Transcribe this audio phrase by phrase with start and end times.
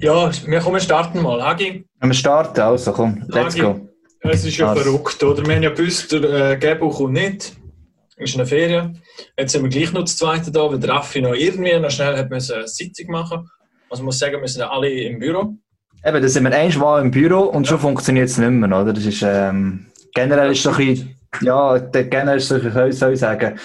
[0.00, 1.42] Ja, wir kommen starten mal.
[1.42, 1.84] Hagi?
[2.00, 3.88] Wir starten, also komm, let's Hagi, go.
[4.20, 4.82] Es ist ja Also.
[4.82, 5.46] verrückt, oder?
[5.46, 7.52] Wir haben ja gewusst, der äh, Gebo kommt nicht.
[8.16, 9.02] Ist eine Ferien.
[9.38, 12.16] Jetzt sind wir gleich noch das zweite da, weil der Raffi noch irgendwie noch schnell
[12.16, 13.48] hat müssen eine Sitzung machen
[13.90, 15.54] Also ich muss sagen, wir sind alle im Büro.
[16.04, 18.94] Eben, da sind wir einmal im Büro und schon funktioniert es nicht mehr, oder?
[18.94, 23.12] Das ist, ähm, generell ist so ein bisschen, ja, generell ist so, ein bisschen, soll
[23.12, 23.58] ich sagen,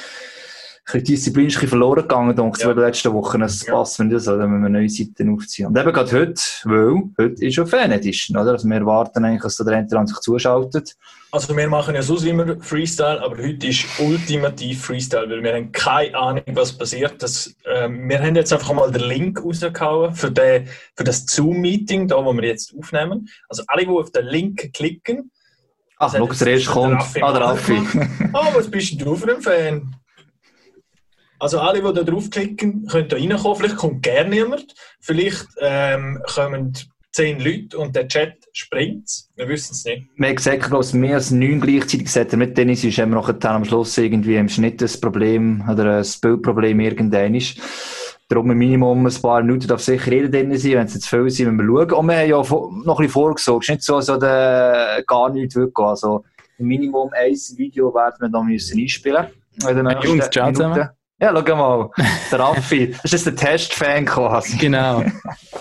[0.86, 2.70] bisschen Disziplin ist ein bisschen verloren gegangen, denke ich, Ja.
[2.70, 2.74] ja.
[2.76, 3.42] den letzten Wochen.
[3.42, 3.74] Es Ja.
[3.74, 4.40] passt, wenn das, oder?
[4.44, 5.68] Wenn wir neue Seiten aufziehen.
[5.68, 8.52] Und eben gerade heute, weil, heute ist ja Fan Edition, oder?
[8.52, 10.96] Also wir erwarten eigentlich, dass da der Enter sich zuschaltet.
[11.32, 15.72] Also wir machen ja sonst immer Freestyle, aber heute ist ultimativ Freestyle, weil wir haben
[15.72, 17.22] keine Ahnung, was passiert.
[17.22, 22.08] Das, ähm, wir haben jetzt einfach mal den Link rausgehauen für, den, für das Zoom-Meeting,
[22.08, 23.28] da wo wir jetzt aufnehmen.
[23.50, 25.32] Also alle, die auf den Link klicken,
[25.98, 27.02] Ach, schau, der erste kommt.
[27.22, 27.82] Ah, der Raffi.
[28.34, 29.96] Oh, was bist denn du für ein Fan?
[31.40, 33.58] Also alle, die da draufklicken, können da reinkommen.
[33.58, 34.74] Vielleicht kommt gerne niemand.
[35.00, 36.74] Vielleicht ähm, kommen
[37.12, 39.10] zehn Leute und der Chat springt.
[39.36, 40.08] Wir wissen es nicht.
[40.18, 42.34] Wir haben gesagt, glaube ich, mehr als neun gleichzeitig gesagt.
[42.34, 46.80] Mit Dennis ist immer noch am Schluss irgendwie im Schnitt ein Problem oder ein Bildproblem
[46.82, 47.58] irgendein ist.
[48.28, 50.72] Darum ein Minimum ein paar Minuten darf sicher jeder drin sein.
[50.74, 51.92] Wenn es jetzt viel sind, müssen wir schauen.
[51.92, 53.64] Und wir haben ja noch ein bisschen vorgesorgt.
[53.64, 55.86] Es ist nicht so, als der gar nichts wird gehen.
[55.86, 56.24] Also,
[56.58, 59.28] im Minimum ein Video werden wir dann müssen einspielen
[59.64, 59.90] müssen.
[60.04, 60.90] Jungs, ciao zusammen.
[61.20, 61.90] Ja, schau mal.
[62.32, 62.96] Der Raffi.
[63.02, 64.58] Das ist der Testfan quasi.
[64.58, 65.04] Genau.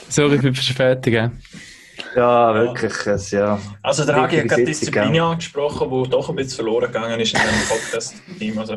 [0.09, 1.33] Sorry für die Verspätung.
[2.17, 3.07] Ja, wirklich.
[3.07, 3.59] Es, ja.
[3.83, 7.41] Also der Hagi hat gerade Disziplin angesprochen, die doch ein bisschen verloren gegangen ist in
[7.41, 8.59] diesem Podcast-Team.
[8.59, 8.77] Also,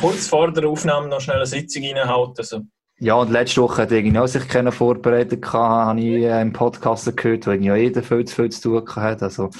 [0.00, 2.38] kurz vor der Aufnahme noch schnell eine Sitzung reinhaut.
[2.38, 2.60] Also,
[2.98, 7.16] Ja, und letzte Woche hat irgendwie auch sich keiner vorbereitet habe ich äh, im Podcast
[7.16, 9.22] gehört, wo irgendwie auch jeder viel zu viel zu tun gehabt hat.
[9.22, 9.50] Also,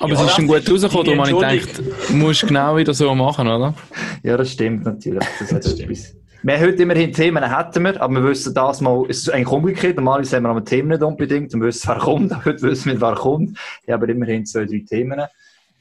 [0.00, 2.94] Aber Ja, es ist schon gut rausgekommen, darum habe ich gedacht, du musst genau wieder
[2.94, 3.74] so machen, oder?
[4.22, 5.28] ja, das stimmt natürlich.
[5.38, 5.90] Das hat Das stimmt.
[5.90, 6.16] etwas.
[6.42, 9.48] Wir haben heute immerhin Themen, hätten wir, aber wir wissen das mal, es ist eigentlich
[9.48, 9.96] umgekehrt.
[9.96, 12.34] Normalerweise haben wir aber Themen nicht unbedingt und wissen, wer kommt.
[12.46, 13.58] Heute wissen wir, wer kommt.
[13.82, 15.20] Ich habe aber immerhin zwei, drei Themen.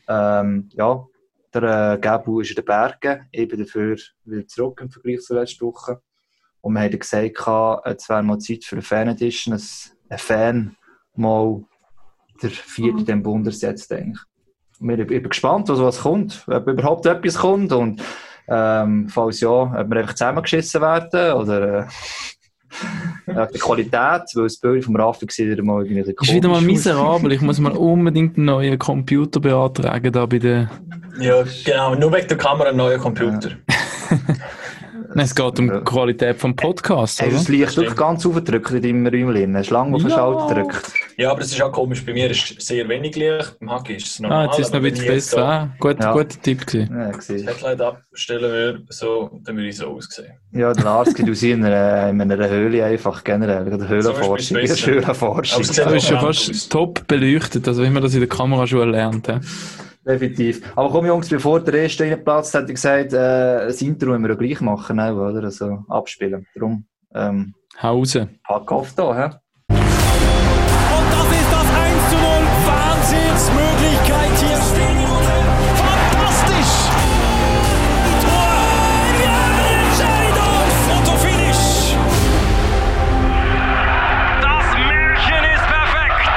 [0.09, 1.05] Ähm, ja,
[1.53, 3.95] der äh, Gabu ist in den Bergen, eben dafür
[4.25, 6.01] wieder zurück im Vergleich zur letzten Woche.
[6.59, 7.39] Und wir haben gesagt,
[7.85, 10.75] es wäre mal Zeit für eine Fan-Edition, dass ein Fan
[11.15, 11.63] mal
[12.41, 14.19] der vierte den Bundesliga setzt, eigentlich.
[14.79, 18.01] Und wir- Ich bin gespannt, was, was kommt, ob überhaupt etwas kommt und
[18.47, 21.83] ähm, falls ja, ob wir einfach zusammengeschissen werden oder äh,
[23.27, 26.61] ja, die Qualität, weil das Bild vom Raffi war wieder mal irgendwie Ist wieder mal
[26.61, 27.31] miserabel.
[27.31, 30.69] Ich muss mal unbedingt einen neuen Computer beantragen, da bei der...
[31.19, 31.95] ja, genau.
[31.95, 33.51] Nur wegen der Kamera ein neuer Computer.
[35.15, 35.79] Nein, es geht um Ja.
[35.79, 37.31] die Qualität vom Podcast, oder?
[37.31, 39.57] das Licht wirklich ganz aufgedrückt in deinem Räumchen?
[39.57, 40.15] Hast du lange auf den Ja.
[40.17, 40.91] Schalter gedrückt?
[41.19, 42.05] Ja, aber es ist auch komisch.
[42.05, 43.57] Bei mir ist sehr wenig Licht.
[43.59, 44.37] Beim Hagi ist es normal.
[44.39, 45.35] Ah, jetzt ist es noch aber ein bisschen besser.
[45.37, 46.13] da Ah, gut, Ja.
[46.13, 46.97] Guter Tipp gewesen.
[46.97, 47.47] Ja, das gesehen.
[47.47, 50.31] Headlight abstellen würde, so, dann würde ich so aussehen.
[50.53, 53.67] ja der Lars geht aus in einer, in einer Höhle einfach generell.
[53.73, 54.57] Oder Höhlenforschung.
[54.65, 55.57] So Ja, Höhlenforschung.
[55.59, 56.19] Das ist ja Ja.
[56.21, 59.27] fast top beleuchtet, also wie man das in der Kameraschule lernt.
[59.27, 59.39] hä?
[60.07, 60.61] Definitiv.
[60.77, 64.29] Aber komm, Jungs, bevor der erste reinplatzt, hätte ich gesagt, äh, das Intro müssen wir
[64.29, 65.43] ja gleich machen, auch, oder?
[65.43, 66.47] Also abspielen.
[66.55, 68.29] Darum, ähm, Hause.
[68.47, 69.35] pack auf da, hä?
[73.09, 74.57] Wahnsinnsmöglichkeit hier.
[75.81, 76.75] Fantastisch.
[78.21, 78.59] Tor.
[79.81, 80.67] Entscheidung.
[80.85, 81.97] Fotofinish.
[84.41, 86.29] Das Märchen ist perfekt.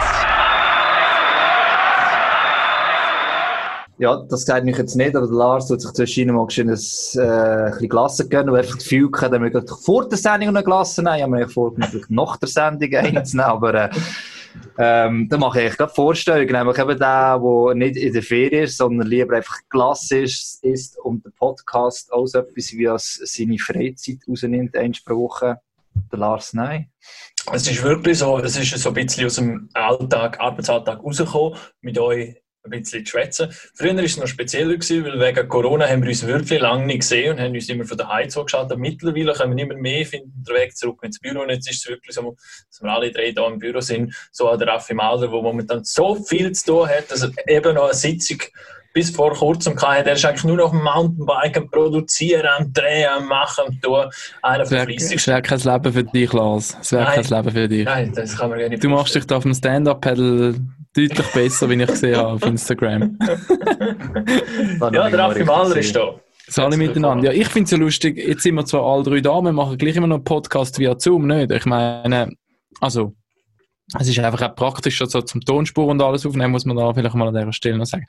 [3.98, 7.20] Ja, das sagt mich jetzt nicht, aber Lars tut sich zwischen mal geschehen, ein, äh,
[7.20, 10.48] ein bisschen Glasse gönnen, weil er einfach das Gefühl dass wir gerade vor der Sendung
[10.48, 11.16] eine Glasse nehmen.
[11.16, 13.90] Ich habe mir vorgenommen, nach der Sendung nehmen, aber äh,
[14.78, 18.76] ähm, da mache ich gerade Vorstellungen, nämlich eben der, der nicht in der Ferien ist,
[18.76, 24.76] sondern lieber einfach Glasse ist, und der Podcast auch etwas wie als seine Freizeit rausnimmt,
[24.76, 25.02] eins.
[25.04, 26.90] Der Lars, nein.
[27.52, 31.98] Es ist wirklich so, es ist so ein bisschen aus dem Alltag, Arbeitsalltag rausgekommen, mit
[31.98, 33.48] euch ein bisschen zu schwätzen.
[33.74, 37.00] Früher war es noch spezieller, gewesen, weil wegen Corona haben wir uns wirklich lange nicht
[37.00, 38.78] gesehen und haben uns immer von daheim zugeschaltet.
[38.78, 41.42] Mittlerweile können wir immer mehr finden, den Weg zurück ins Büro.
[41.42, 42.36] Und jetzt ist es wirklich so,
[42.68, 45.84] dass wir alle drei hier im Büro sind, so an der Raffi Malder, der momentan
[45.84, 48.38] so viel zu tun hat, dass er eben noch eine Sitzung
[48.92, 50.10] bis vor kurzem hatte.
[50.10, 54.10] Er ist eigentlich nur noch am Mountainbiken, produzieren, am drehen, am machen, am tun.
[54.42, 55.34] Einer von wäre es fleissigsten.
[55.34, 56.76] wär kein Leben für dich, Lars.
[56.80, 57.84] Es wäre kein Leben für dich.
[57.84, 60.56] Nein, das kann man gar nicht Du machst dich da auf dem Stand-Up-Pedal
[60.96, 63.18] deutlich besser, wie ich gesehen habe auf Instagram.
[64.80, 66.14] Ja, der Raffi Mahler ist da.
[66.46, 67.32] Das alle miteinander.
[67.32, 69.78] Ja, ich finde es ja lustig, jetzt sind wir zwar alle drei da, wir machen
[69.78, 71.50] gleich immer noch einen Podcast via Zoom, nicht?
[71.50, 72.30] Ich meine,
[72.80, 73.14] also,
[73.98, 77.14] Es ist einfach auch praktisch, so zum Tonspur und alles aufnehmen, muss man da vielleicht
[77.14, 78.06] mal an dieser Stelle noch sagen.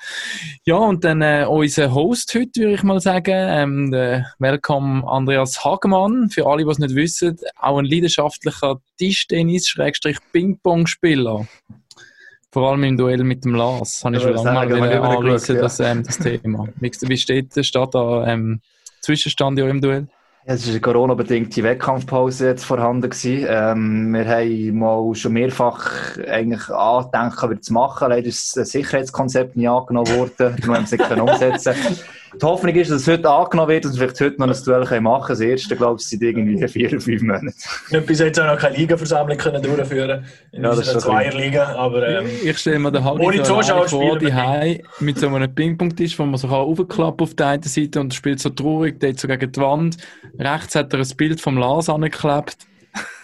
[0.65, 5.65] Ja, und dann äh, unser Host heute, würde ich mal sagen, ähm, der Welcome Andreas
[5.65, 6.29] Hagemann.
[6.29, 11.47] Für alle, die es nicht wissen, auch ein leidenschaftlicher Tischtennis-Ping-Pong-Spieler.
[12.53, 14.05] Vor allem im Duell mit dem Lars.
[14.05, 16.67] Habe ich Ja, schon lange mal wir anreissen, übergeschaut, das, ähm, das Thema.
[16.75, 18.61] Wie, steht, steht da ähm,
[19.01, 20.07] Zwischenstand ja im Duell?
[20.45, 23.09] Ja, Es war eine Corona-bedingte Wettkampfpause jetzt vorhanden.
[23.09, 23.47] Gewesen.
[23.49, 28.09] Ähm, wir haben mal schon mehrfach eigentlich angedenkt, wieder zu machen.
[28.09, 30.31] Leider ist das Sicherheitskonzept nicht angenommen worden.
[30.37, 31.73] Darum haben wir es nicht können umsetzen
[32.41, 35.01] Die Hoffnung ist, dass es heute angenommen wird und wir vielleicht heute noch ein Duell
[35.01, 35.27] machen können.
[35.27, 37.53] Das erste, glaube ich, sind irgendwie vier oder fünf Monate.
[37.89, 41.75] Wir haben bis jetzt auch noch keine Ligaversammlung können durchführen in Ja, das unserer Zweierliga,
[41.75, 46.17] aber ähm, Ich stelle mir den Harry so vor, wir die mit so einem Ping-Pong-Tisch,
[46.17, 49.51] wo man sich aufklappt auf der einen Seite und spielt so traurig, dort so gegen
[49.51, 49.97] die Wand.
[50.39, 52.57] Rechts hat er ein Bild vom Lars angeklebt.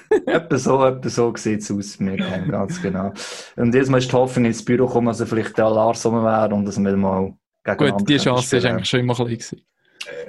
[0.25, 3.13] etwa so, etwa so sieht es aus mir, ganz genau.
[3.55, 6.23] Und jetzt Mal ist die Hoffnung ins Büro kommen, dass er vielleicht der Lars rum
[6.23, 7.33] wäre und dass wir mal
[7.63, 9.61] Gut, die Chance ist eigentlich schon immer klein gewesen.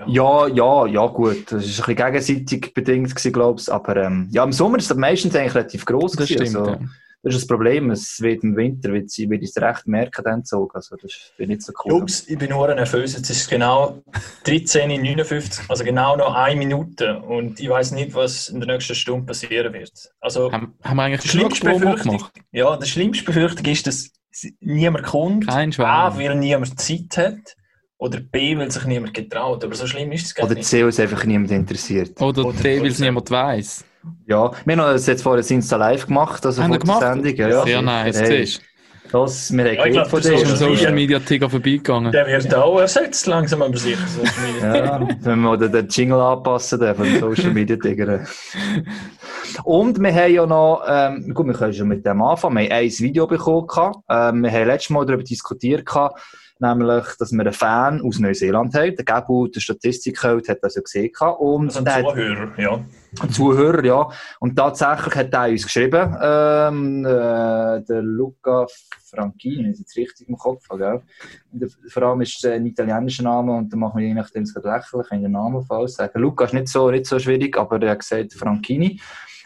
[0.06, 1.44] Ja, ja, ja, gut.
[1.50, 3.73] Das war ein bisschen gegenseitig bedingt, gewesen, glaube ich.
[3.73, 6.12] Aber ähm, ja, im Sommer ist das meistens eigentlich relativ gross.
[6.12, 6.47] Das gewesen.
[6.47, 6.88] stimmt, Also, ja.
[7.23, 7.91] Das ist das Problem.
[7.91, 10.71] Es wird im Winter, wird, sie, wird es recht merken, dann gezogen.
[10.75, 11.99] Also, das ist nicht so cool.
[11.99, 13.15] Jungs, ich bin nur nervös.
[13.15, 14.03] Jetzt ist es genau
[14.47, 17.19] 13.59 also genau noch eine Minute.
[17.21, 19.93] Und ich weiß nicht, was in der nächsten Stunde passieren wird.
[20.21, 22.33] Also, Haben, haben wir die eigentlich genug schlimmste Befürchtung, gemacht?
[22.53, 24.11] ja, die schlimmste Befürchtung ist, dass
[24.61, 25.47] niemand kommt.
[25.47, 27.56] Kein A, weil niemand Zeit hat.
[27.99, 29.62] Oder B, weil sich niemand getraut.
[29.62, 30.67] Aber so schlimm ist es gar Oder nicht.
[30.67, 32.21] C, es einfach niemand interessiert.
[32.21, 33.85] Oder, Oder- der, weil es niemand weiss.
[34.27, 37.35] Ja, wir haben das jetzt vorher Insta live gemacht, also Haben vor der Sendung.
[37.37, 38.62] Ja, ja, Sehr nice, Hey, siehst
[39.12, 40.33] das, wir haben Ja, glaub, von du.
[40.33, 41.19] ist am Social Media.
[41.19, 42.12] Ticker vorbeigegangen.
[42.12, 44.07] Der wird auch ersetzt, langsam aber sicher.
[44.07, 44.77] Social Media.
[44.77, 48.27] Ja, wenn wir den, Jingle anpassen dürfen, von den Social Media Tigern.
[49.65, 52.57] Und wir haben ja noch, ähm, gut, wir können schon mit dem anfangen.
[52.57, 53.67] Wir haben ein Video bekommen.
[54.09, 56.21] Ähm, wir haben letztes Mal darüber diskutiert, gehabt,
[56.61, 58.95] nämlich, dass wir einen Fan aus Neuseeland haben.
[58.97, 61.11] Der Gabu, der Statistikheld, hat das ja gesehen.
[61.39, 62.85] Und Also ein der hat Zuhörer, ja.
[63.21, 64.09] ein Zuhörer, ja.
[64.39, 68.67] Und tatsächlich hat er uns geschrieben, ähm, äh, der Luca
[69.11, 71.03] Franchini, es jetzt richtig im Kopf gell?
[71.51, 74.55] Der, vor allem ist es ein italienischer Name und da machen wir je nachdem es
[74.55, 76.19] lächerlich, wenn den Namen falsch sage.
[76.19, 79.01] Luca ist nicht so, nicht so schwierig, aber er hat gesagt Franchini.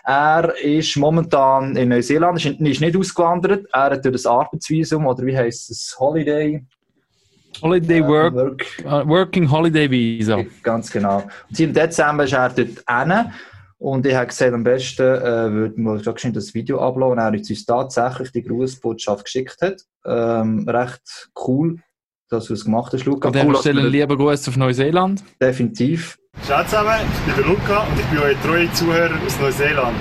[0.06, 3.66] Er ist momentan in Neuseeland, ist, ist nicht ausgewandert.
[3.72, 6.62] Er hat durch das Arbeitsvisum, oder wie heisst es, Holiday
[7.62, 10.40] Holiday äh, Work, Work äh, Working Holiday Visa.
[10.62, 11.24] Ganz genau.
[11.48, 13.32] Und im Dezember ist er dort hin.
[13.78, 17.18] Und ich habe gesagt, am besten äh, würden wir schnell das Video uploaden.
[17.18, 19.82] Er uns tatsächlich die Grußbotschaft geschickt hat.
[20.06, 21.80] Ähm, recht cool,
[22.30, 23.28] dass du es gemacht hast, Luca.
[23.28, 25.22] An Cool, Stelle einen lieben Gruß auf Neuseeland.
[25.40, 26.18] definitiv.
[26.42, 26.96] Ciao zusammen,
[27.26, 29.96] ich bin der Luca und ich bin euer treuer Zuhörer aus Neuseeland.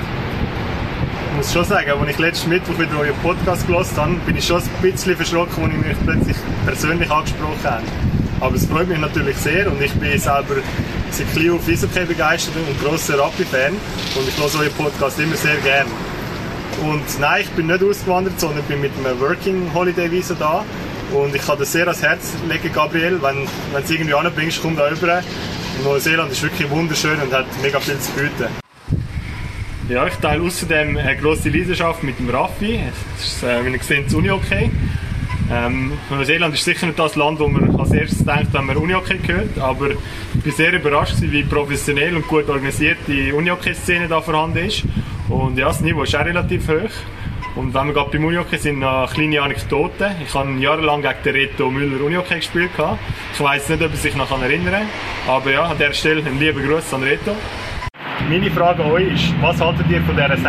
[1.44, 4.62] Muss schon sagen, als ich letzten Mittwoch wieder euren Podcast gelesen habe, bin ich schon
[4.62, 7.84] ein bisschen verschrocken, als ich mich plötzlich persönlich angesprochen habe.
[8.40, 10.56] Aber es freut mich natürlich sehr und ich bin selber
[11.12, 15.58] seit klein auf Eishockey begeistert und grosser Rappi-Fan und ich höre euren Podcast immer sehr
[15.58, 15.88] gern.
[16.82, 20.64] Und nein, ich bin nicht ausgewandert, sondern bin mit einem Working Holiday Visa da.
[21.12, 23.22] Und ich kann das sehr ans Herz legen, Gabriel.
[23.22, 23.40] Wenn,
[23.74, 25.22] wenn du es irgendwie anbringst, komm da rüber.
[25.84, 28.64] Neuseeland ist wirklich wunderschön und hat mega viel zu bieten.
[29.90, 32.80] Ja, ich teile außerdem eine grosse Leidenschaft mit dem Raffi.
[33.18, 34.72] Das ist, äh, wie ihr seht, das Unihockey.
[35.52, 39.20] Ähm, Neuseeland ist sicher nicht das Land, wo man als erstes denkt, wenn man Unihockey
[39.28, 44.60] hört, aber ich war sehr überrascht, wie professionell und gut organisiert die Unihockey-Szene da vorhanden
[44.60, 44.84] ist.
[45.28, 46.90] Und ja, das Niveau ist auch relativ hoch.
[47.56, 50.16] Und wenn wir gerade beim Unihockey sind, noch kleine Anekdoten.
[50.26, 52.72] Ich habe jahrelang gegen den Reto Müller Unihockey gespielt.
[53.34, 54.88] Ich weiß nicht, ob er sich noch erinnern kann,
[55.28, 57.36] aber ja, an dieser Stelle einen lieben Gruß an Reto.
[58.30, 60.40] Meine Frage an euch ist, was haltet ihr von dieser 60%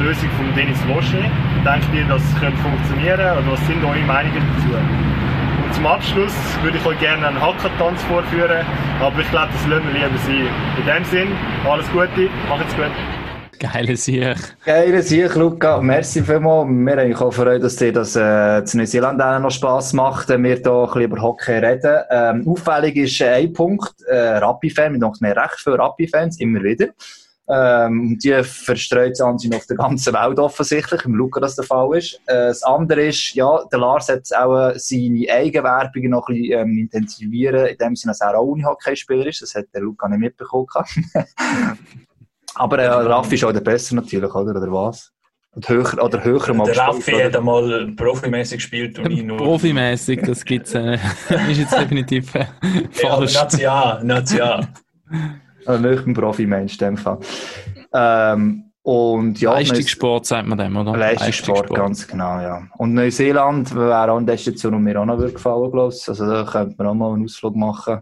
[0.00, 1.18] Lösung von Dennis Loche?
[1.64, 4.76] Denkt ihr, das könnte funktionieren oder was sind eure Meinungen dazu?
[5.64, 8.64] Und zum Abschluss würde ich euch gerne einen Hackertanz vorführen,
[9.00, 10.46] aber ich glaube, das lassen wir lieber sein.
[10.78, 11.28] In dem Sinn,
[11.68, 13.21] alles Gute, macht's gut.
[13.62, 14.56] Geile Sieg.
[14.64, 15.80] Geile Sieg, Luca.
[15.80, 16.68] Merci vielmals.
[16.68, 20.42] Wir haben auch gefreut, dass dir das äh, zu Neuseeland auch noch Spass macht, wenn
[20.42, 22.02] wir hier über Hockey reden.
[22.10, 24.94] Ähm, auffällig ist äh, ein Punkt, äh, Rappi-Fan.
[24.94, 26.88] Wir haben mehr recht viele Rappi-Fans, immer wieder.
[27.48, 31.96] Ähm, die verstreut sich anscheinend auf der ganzen Welt offensichtlich, im Luca das der Fall
[31.96, 32.14] ist.
[32.26, 36.58] Äh, das andere ist, ja, der Lars hat auch äh, seine Eigenwerbung noch ein bisschen
[36.58, 39.42] ähm, intensivieren, in dem Sinne, dass er auch Unihockey-Spieler ist.
[39.42, 40.66] Das hat der Luca nicht mitbekommen.
[42.54, 44.50] Aber äh, Raffi ist auch der Besser natürlich, oder?
[44.50, 45.10] Oder was?
[45.54, 47.24] Und höher, oder höher mal Der gespielt, Raffi oder?
[47.26, 49.36] hat einmal profimäßig gespielt und ich nur.
[49.36, 50.94] Profimäßig, das gibt's äh,
[51.50, 52.46] ist jetzt definitiv äh,
[53.02, 53.34] Ja, aber falsch.
[53.34, 54.68] National, National.
[55.66, 57.18] Also nicht ein Profi-Mensch in dem Fall.
[57.92, 60.96] Ähm, Und ja, Leistungssport sagt man dem, oder?
[60.96, 62.62] Leistungssport, ganz genau, ja.
[62.78, 66.08] Und Neuseeland wäre auch eine Destination, die mir auch noch würde gefallen, glaube ich.
[66.08, 68.00] Also da könnte man auch mal einen Ausflug machen.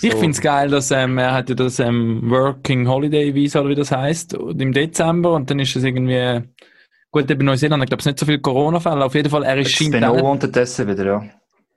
[0.00, 3.70] Ich finde es geil, dass ähm, er hat ja das ähm, Working Holiday Visa, oder
[3.70, 6.42] wie das heißt, im Dezember und dann ist es irgendwie,
[7.10, 9.68] gut, eben Neuseeland, ich glaube, es nicht so viele Corona-Fälle, auf jeden Fall, er ist
[9.68, 11.24] Jetzt scheint bin auch unterdessen wieder, ja.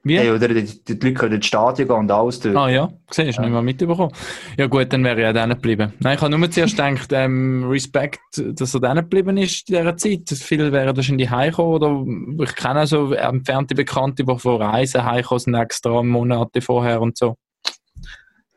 [0.07, 0.17] Wie?
[0.17, 2.55] Hey, oder die, die Leute können ins Stadion gehen und alles dort.
[2.55, 4.11] Ah ja, siehst du, nicht mal mitbekommen.
[4.57, 5.93] Ja gut, dann wäre ich auch dann geblieben.
[5.99, 9.97] Nein, ich habe nur zuerst gedacht, ähm, Respekt, dass er dann geblieben ist in dieser
[9.97, 10.29] Zeit.
[10.29, 15.39] Viele wären wahrscheinlich heimgekommen oder ich kenne auch so entfernte Bekannte, die von Reisen heimgekommen
[15.39, 17.35] sind, extra Monate vorher und so.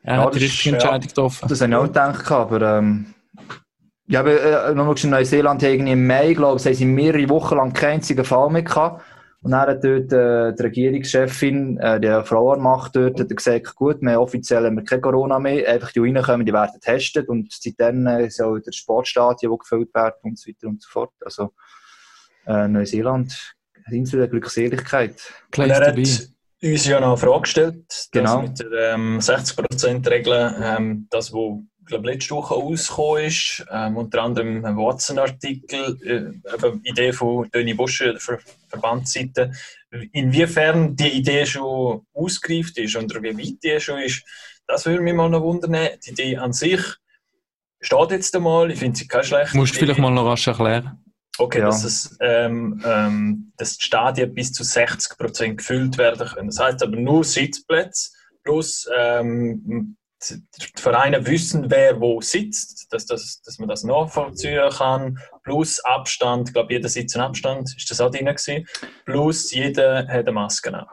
[0.03, 0.81] Er Ja, hat die das ist- richtige ja.
[0.81, 1.45] Entscheidung getroffen.
[1.49, 3.05] Das habe ich auch gedacht, aber ähm,
[4.07, 7.71] ja, aber äh, noch in Neuseeland im Mai, glaube ich, haben sie mehrere Wochen lang
[7.71, 9.03] keinen einzigen Fall mehr gehabt.
[9.43, 13.99] Und dann hat dort äh, die Regierungschefin, äh, die Frau Macht dort, hat gesagt, gut,
[14.01, 17.51] wir haben offiziell haben wir kein Corona mehr, einfach die, reinkommen, die werden getestet und
[17.51, 21.13] seitdem äh, soll der Sportstadion, die gefüllt werden und so weiter und so fort.
[21.25, 21.53] Also
[22.45, 23.55] äh, Neuseeland,
[23.89, 25.15] Insel der Glückseligkeit.
[25.57, 28.43] Er hat uns ja noch eine Frage gestellt, Genau.
[28.43, 34.63] mit der ähm, 60%-Regel, ähm, das, wo glaube letzte Woche rausgekommen ist, ähm, unter anderem
[34.63, 39.51] ein Watson-Artikel, äh, Idee von Döni Busche, der Ver Verbandsseite,
[40.13, 44.23] inwiefern die Idee schon ausgereift ist oder wie weit die schon ist,
[44.65, 45.75] das würde mich mal noch wundern.
[46.05, 46.81] Die Idee an sich
[47.81, 51.03] steht jetzt einmal, ich finde sie keine schlechte Musst du vielleicht mal noch rasch erklären.
[51.37, 51.65] Okay, Ja.
[51.65, 56.47] dass, es, ähm, ähm, dass die Stadien bis zu 60% gefüllt werden können.
[56.47, 58.11] Das heißt aber nur Sitzplätze
[58.43, 59.95] plus ähm,
[60.29, 65.19] die Vereine wissen, wer wo sitzt, dass, dass, dass man das nachvollziehen kann.
[65.43, 68.67] Plus Abstand, ich glaube, jeder sitzt einen Abstand, ist das auch drin gewesen.
[69.05, 70.85] Plus jeder hat eine Maske an.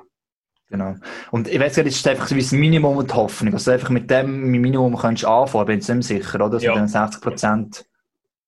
[0.70, 0.94] Genau.
[1.30, 3.54] Und ich weiß nicht, es ist einfach so wie das Minimum und die Hoffnung.
[3.54, 6.50] Also einfach mit dem Minimum kannst du anfangen, bin ich nicht sicher, oder?
[6.50, 6.72] Dass Ja.
[6.72, 7.84] mit den 60 Prozent.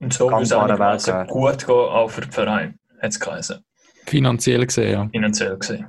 [0.00, 1.25] Und so muss es ja.
[1.25, 3.64] gut gehen, auch für den Verein, hat es geheißen,
[4.06, 5.08] Finanziell gesehen, ja.
[5.10, 5.87] finanziell gesehen.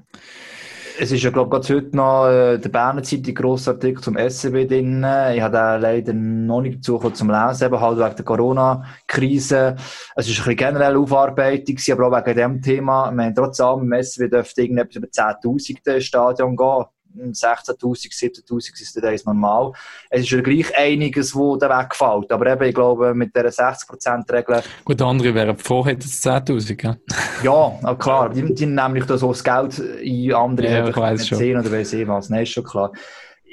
[1.04, 4.68] Es ist ja, glaube ich, heute noch äh, der Berner Zeitung grosser Artikel zum SCB
[4.68, 5.00] drin.
[5.34, 9.78] Ich habe den leider noch nicht dazu zum Lesen, eben halt wegen der Corona-Krise.
[10.16, 13.10] Es ist ein bisschen generell Aufarbeitung, aber auch wegen dem Thema.
[13.10, 16.86] Wir haben trotzdem im SCB dürfte irgendetwas über 10'000 ins Stadion gehen.
[17.16, 19.72] 16'000, 17'000 ist das normal.
[20.10, 22.32] Es ist ja gleich einiges, wo da wegfällt.
[22.32, 26.98] Aber eben, ich glaube, mit dieser 60%-Regel Gut, andere wären froh, hätten es 10'000, gell?
[27.44, 30.96] Ja, aber klar, die, die nehmen nämlich da so das Geld in andere Ja, ich
[30.96, 31.38] nicht schon.
[31.38, 32.30] sehen oder weiss ich was.
[32.30, 32.92] Nein, ist schon klar.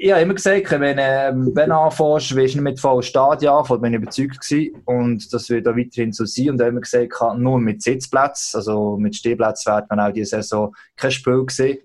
[0.00, 3.50] Ich habe immer gesagt, wenn, ähm, wenn du anfängst, wirst du nicht mit vollen Stadien
[3.50, 4.80] anfangen, bin ich überzeugt gewesen.
[4.84, 6.50] Und das wird auch weiterhin so sein.
[6.50, 10.36] Und ich habe immer gesagt, nur mit Sitzplätzen, also mit Stehplätzen wird man auch diese
[10.36, 11.78] Saison kein Spiel gesehen.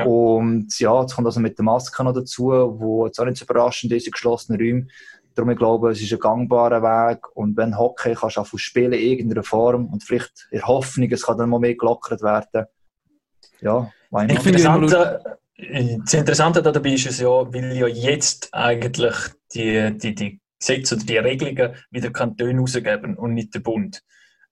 [0.00, 0.06] Ja.
[0.06, 3.44] Und ja, jetzt kommt also mit der Maske noch dazu, wo jetzt auch nicht so
[3.44, 4.90] überraschend ist in geschlossenen Räumen.
[5.34, 7.36] Darum, ich glaube, es ist ein gangbarer Weg.
[7.36, 11.10] Und wenn Hockey kannst du auch spielen in irgendeiner Form und vielleicht in der Hoffnung,
[11.10, 12.66] es kann dann mal mehr gelockert werden.
[13.60, 14.32] Ja, not?
[14.32, 14.62] Ich finde
[16.04, 19.14] das Interessante dabei ist es ja, weil ja jetzt eigentlich
[19.54, 24.02] die, die, die Gesetze oder die Regelungen wieder Kantone rausgeben und nicht der Bund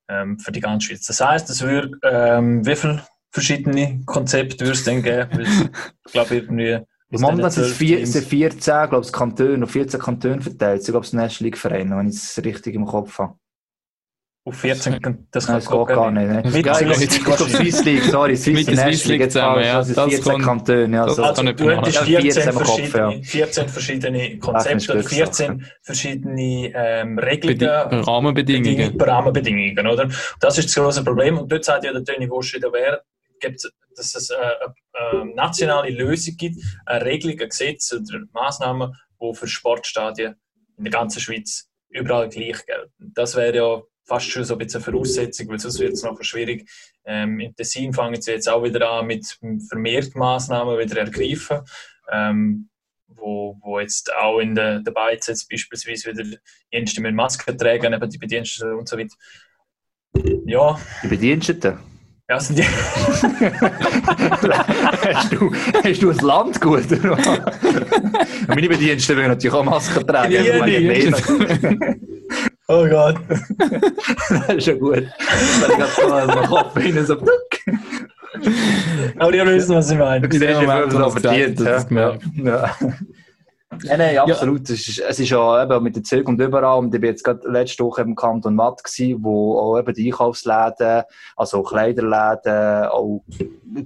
[0.09, 1.07] ähm, für die ganze Schweiz.
[1.07, 5.70] Das heißt, es würde, ähm, wie viele verschiedene Konzepte würde es denn geben?
[6.06, 6.78] Ich glaube, irgendwie.
[7.11, 10.80] Momentan sind es 12 vier- sind 14, glaube ich, Kantone, auf 14 Kantone verteilt.
[10.82, 13.35] Ich glaube, es ist National League Verein, wenn ich es richtig im Kopf habe.
[14.47, 16.26] Auf 14, das Nein, kann es geht gar nicht.
[16.26, 16.42] Ne?
[16.50, 19.20] Mit Ja, ich glaube, Swiss- ich glaube, Swiss League, sorry, Swiss Mit der Swiss League
[19.20, 19.75] jetzt zusammen, ja.
[19.78, 21.06] Das sind Das 14 kommt- Kantone, ja.
[21.06, 21.23] das- So.
[21.23, 25.14] kann Also, nicht du hättest Ja, 14 14 im Kopf, verschiedene, 14 verschiedene Konzepte Glückssache.
[25.16, 28.04] 14 verschiedene ähm, Bedi Regelungen.
[28.04, 28.76] Rahmenbedingungen.
[28.76, 30.08] Bedingungen, Rahmenbedingungen, oder?
[30.40, 31.38] Das ist das große Problem.
[31.38, 33.02] Und dort sagt ja der Tony Wusch wieder, wer,
[33.40, 34.75] gibt, dass es eine, eine,
[35.23, 40.37] eine nationale Lösung gibt, eine Regelung, ein Gesetz oder Maßnahmen, die für Sportstadien
[40.76, 43.12] in der ganzen Schweiz überall gleich gelten.
[43.14, 46.25] Das wäre ja fast schon so ein bisschen eine Voraussetzung, weil sonst wird es nachher
[46.25, 46.68] schwierig.
[47.04, 49.26] Ähm, Im Tessin fangen sie jetzt auch wieder an mit
[49.68, 51.61] vermehrten Maßnahmen wieder ergreifen.
[52.11, 52.71] Ähm,
[53.09, 56.38] wo, wo jetzt auch in der, der Beiz jetzt beispielsweise wieder
[56.73, 59.14] Dienste mit Masken tragen, eben die Bediensteten und so weiter.
[60.47, 61.78] Ja, Die Bediensteten.
[62.28, 63.23] Also die, hast,
[65.32, 65.50] du,
[65.82, 66.92] hast du ein Land gut?
[66.92, 67.40] oder was?
[68.49, 70.32] Meine Bediensteten wollen natürlich auch Masken tragen.
[70.32, 71.11] Ja, also die
[72.68, 73.16] oh Gott.
[74.28, 75.06] Das ist ja gut.
[75.06, 77.16] Ich gerade so den Kopf hin so...
[79.18, 80.28] Aber ihr wisst, was ich meine.
[80.28, 81.61] Du siehst, wie viel das verdient.
[81.61, 82.18] Ja.
[82.37, 82.76] Ja.
[83.85, 84.68] Nein, nein, absolut.
[84.70, 86.78] Es, ist, es ist ja eben mit der Zirk und überall.
[86.78, 90.06] Und ich bin jetzt gerade letzte Woche im Kanton Watt gewesen, wo auch eben die
[90.06, 91.02] Einkaufsläden,
[91.37, 93.25] also Kleiderläden, auch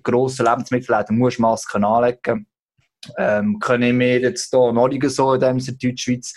[0.02, 2.46] grosse Lebensmittelläden, musst Masken anlegen.
[3.18, 6.34] Ähm, können wir jetzt hier noch nicht so in dem Deutschschweiz.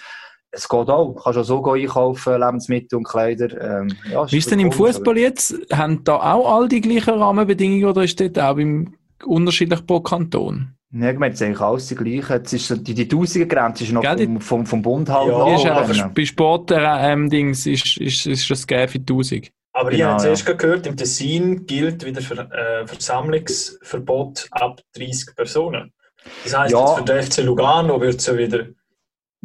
[0.51, 1.13] Es geht auch.
[1.13, 3.81] Du kannst auch so einkaufen, Lebensmittel und Kleider.
[3.81, 5.53] Ähm, ja, Wie ist denn im Fußball jetzt?
[5.71, 8.95] Haben da auch all die gleichen Rahmenbedingungen oder ist das auch im
[9.25, 10.75] unterschiedlich pro Kanton?
[10.97, 12.33] Ja, ich meine, es ist eigentlich alles die gleiche.
[12.35, 15.55] Jetzt ist so, die, die Tausender-Grenze ist noch Gell, vom, vom, vom Bund halt Ja,
[15.55, 19.51] ist einfach, bei Sport-Dings ist, ist, ist das gegeben für 1000.
[19.73, 20.33] Aber ich Genau, habe ja.
[20.33, 25.91] zuerst gehört, im Tessin gilt wieder Ver äh, Versammlungsverbot ab 30 Personen.
[26.43, 26.79] Das heisst, Ja.
[26.79, 28.67] jetzt für den FC Lugano wird es ja wieder.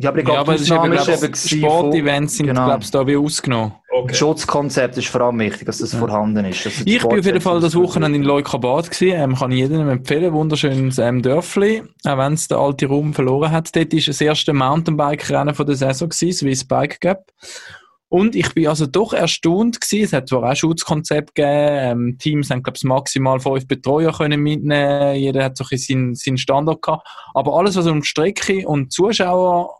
[0.00, 2.64] Ja, aber ich Ja, glaube, aber die Ausnahme ist glaub, eben Sportevents sind, genau.
[2.64, 3.72] glaube ich, da wie ausgenommen.
[3.90, 4.08] Okay.
[4.08, 6.64] Das Schutzkonzept ist vor allem wichtig, dass das vorhanden ist.
[6.86, 9.14] Ich bin auf jeden Fall das Wochenende in Leukabad gewesen.
[9.14, 10.32] Ähm, kann ich jedem empfehlen.
[10.32, 11.82] Wunderschönes ähm, Dörfli.
[12.04, 13.76] Auch wenn es der alte Raum verloren hat.
[13.76, 17.30] Dort war das erste Mountainbike-Rennen von der Saison gewesen, Swiss Bike Gap.
[18.08, 20.04] Und ich bin also doch erstaunt gewesen.
[20.04, 21.68] Es hat zwar auch Schutzkonzept gegeben.
[21.70, 25.14] Ähm, Teams haben, glaube ich, maximal fünf Betreuer können mitnehmen.
[25.16, 27.06] Jeder hat so ein bisschen seinen, seinen Standard gehabt.
[27.34, 29.79] Aber alles, was um die Strecke und Zuschauer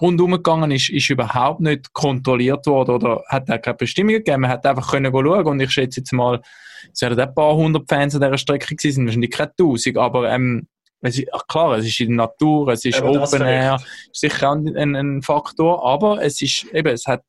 [0.00, 4.42] rundum gegangen ist, ist überhaupt nicht kontrolliert worden oder hat auch keine Bestimmungen gegeben.
[4.42, 5.46] Man hat einfach können schauen.
[5.46, 6.40] Und ich schätze jetzt mal,
[6.92, 9.96] es werden auch ein paar hundert Fans an dieser Strecke gewesen, sind wahrscheinlich keine tausend,
[9.96, 10.66] aber ähm,
[11.00, 14.20] es ist, ach klar, es ist in der Natur, es ist das Open Air, ist
[14.20, 17.22] sicher auch ein, ein Faktor, aber es ist eben, es hat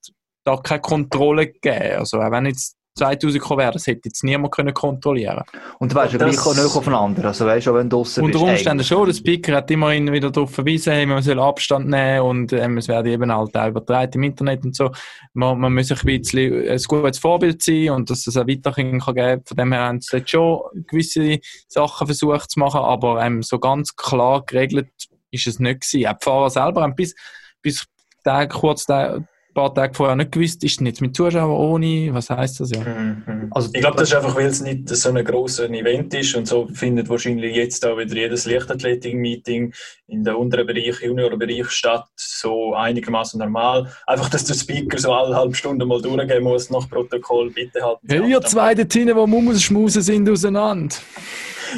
[0.46, 1.98] da keine Kontrolle gegeben.
[1.98, 5.44] Also auch wenn jetzt 2000 gekommen wäre, das hätte jetzt niemand können kontrollieren
[5.80, 7.26] Und du weißt ja gleich auch nicht aufeinander.
[7.26, 8.88] Also weißt du, wenn du draussen Unter bist, Umständen eigentlich.
[8.88, 9.06] schon.
[9.06, 12.88] Der Speaker hat immerhin wieder darauf verwiesen, hey, man soll Abstand nehmen und ähm, es
[12.88, 14.92] werde eben halt auch übertragen im Internet und so.
[15.34, 19.16] Man, man muss ein bisschen ein gutes Vorbild sein und dass es auch weiterhin kann
[19.16, 19.44] geben.
[19.46, 23.60] Von dem her haben sie jetzt schon gewisse Sachen versucht zu machen, aber ähm, so
[23.60, 24.88] ganz klar geregelt
[25.32, 26.08] ist es nicht gewesen.
[26.08, 27.14] Auch die Fahrer selber haben bis,
[27.62, 27.86] bis
[28.24, 32.14] Tag, kurz da, ein paar Tage vorher nicht gewusst, ist denn jetzt mit Zuschauern ohne,
[32.14, 32.82] was heisst das ja?
[32.82, 33.48] Mhm.
[33.50, 36.48] Also- ich glaube, das ist einfach, weil es nicht so ein grosses Event ist und
[36.48, 39.74] so findet wahrscheinlich jetzt auch wieder jedes Leichtathletik-Meeting
[40.08, 43.90] in der unteren Bereich, Juniorbereich statt, so einigermaßen normal.
[44.06, 48.38] Einfach, dass der Speaker so alle halbe Stunde mal durchgehen muss nach Protokoll, bitte ihr
[48.38, 48.48] Abstand.
[48.50, 50.96] zwei dort hinten, die Mummelschmusen sind, auseinander.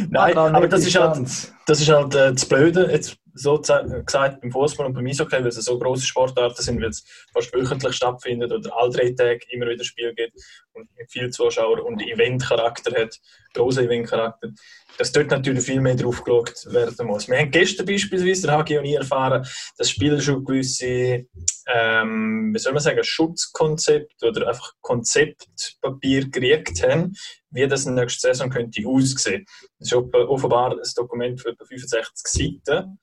[0.10, 1.27] Nein, Mach aber nicht das ist halt,
[1.65, 5.48] das ist halt äh, das Blöde, jetzt so gesagt beim Fußball und beim Eishockey, weil
[5.48, 9.67] es so grosse Sportarten sind, weil es fast wöchentlich stattfindet oder alle drei Tage immer
[9.67, 10.34] wieder Spiel gibt
[10.74, 13.15] und viel Zuschauer und Eventcharakter hat,
[13.53, 14.50] grossen Eventcharakter,
[14.97, 17.28] dass dort natürlich viel mehr drauf geschaut werden muss.
[17.28, 19.45] Wir haben gestern beispielsweise, der HG und ich erfahren,
[19.78, 21.26] dass Spieler schon gewisse,
[21.67, 27.13] ähm, wie soll man sagen, Schutzkonzept oder einfach Konzeptpapier gekriegt haben,
[27.52, 29.45] wie das nächste Saison könnte aussehen.
[29.80, 33.00] Das ist offenbar ein Dokument für etwa 65 Seiten.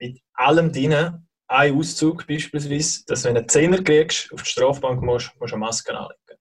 [0.00, 5.02] Mit allem drin, ein Auszug beispielsweise, dass wenn du einen Zehner kriegst, auf die Strafbank
[5.02, 6.40] musst, musst du eine Maske anlegen.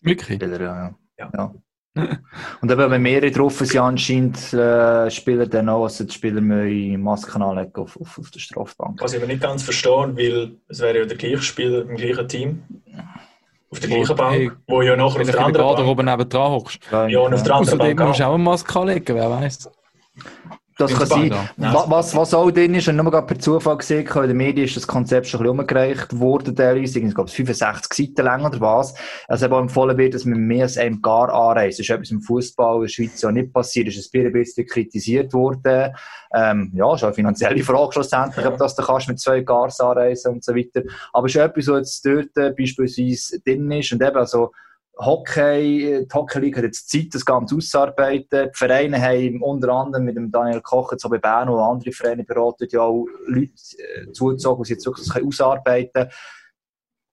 [0.00, 0.36] Wirklich?
[0.36, 0.76] Spieler, ja.
[0.76, 0.94] ja.
[1.18, 1.30] Ja.
[1.34, 1.54] ja.
[2.60, 7.02] Und eben, wenn mehrere drauf sind, anscheinend äh, Spieler dann auch, also die Spieler müssen
[7.02, 9.00] Masken anlegen auf, auf, auf der Strafbank.
[9.00, 12.28] Was ich aber nicht ganz verstehe, weil es wäre ja der gleiche Spieler im gleichen
[12.28, 12.62] Team,
[13.70, 16.18] auf der gleichen Bank, hey, wo ja nachher auf der in der anderen Bank...
[16.18, 16.80] Neben dran hockst.
[16.90, 18.28] Ja, und auf der anderen Bank musst du auch.
[18.28, 19.70] auch eine Maske anlegen, wer weiß.
[20.78, 21.34] Das kann sein.
[21.56, 24.76] Was, was auch drin ist, und nur gerade per Zufall gesehen, in den Medien ist
[24.76, 28.94] das Konzept schon ein bisschen umgereicht worden, teilweise, ich glaube, 65 Seiten lang oder was.
[29.26, 31.80] Also eben auch empfohlen wird, dass man mehr als einem gar anreist.
[31.80, 33.88] Das ist etwas im Fußball in der Schweiz ja nicht passiert.
[33.88, 35.92] Das ist ein bisschen kritisiert worden.
[36.32, 39.80] Ähm, ja, ist auch eine finanzielle Frage schlussendlich, ob das du kannst mit zwei Gars
[39.80, 40.82] anreisen und so weiter.
[41.12, 43.92] Aber es ist etwas, was jetzt dort äh, beispielsweise drin ist.
[43.92, 44.52] Und eben, also,
[44.98, 48.50] Hockey, die Hockey League hat jetzt Zeit, das Ganze auszuarbeiten.
[48.52, 52.24] Die Vereine haben unter anderem mit dem Daniel Koch auch bei Bern und andere Vereine
[52.24, 56.10] beraten, ja auch Leute äh, zugezogen, die jetzt wirklich ausarbeiten können.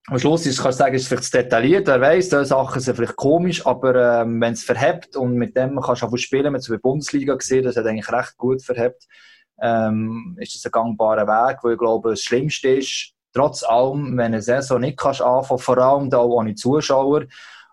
[0.08, 2.80] Am Schluss ist, kannst du sagen, ist es vielleicht zu detailliert, wer weiss, diese Sachen
[2.80, 6.44] sind vielleicht komisch, aber ähm, wenn es verhebt und mit dem kannst du auch spielen,
[6.44, 9.08] wir haben bei der Bundesliga gesehen, das hat eigentlich recht gut verhebt,
[9.60, 14.28] ähm, ist das ein gangbarer Weg, wo ich glaube, das Schlimmste ist, trotz allem, wenn
[14.28, 17.24] eine Saison nicht kannst anfangen, vor allem da auch ohne Zuschauer,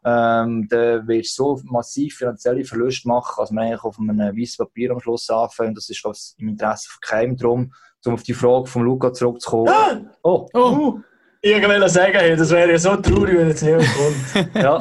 [0.05, 4.65] ähm, dann wirst du so massiv finanzielle Verluste machen, als man eigentlich auf einem weißen
[4.67, 5.77] Papier am Schluss anfängt.
[5.77, 7.73] Das ist, glaube ich, im Interesse von keinem drum,
[8.05, 9.69] um auf die Frage von Luca zurückzukommen.
[9.69, 10.01] Ah!
[10.23, 10.99] Oh, Oh!
[11.45, 14.55] Wollte sagen, hey, das wäre ja so traurig, wenn jetzt niemand kommt.
[14.55, 14.77] ja,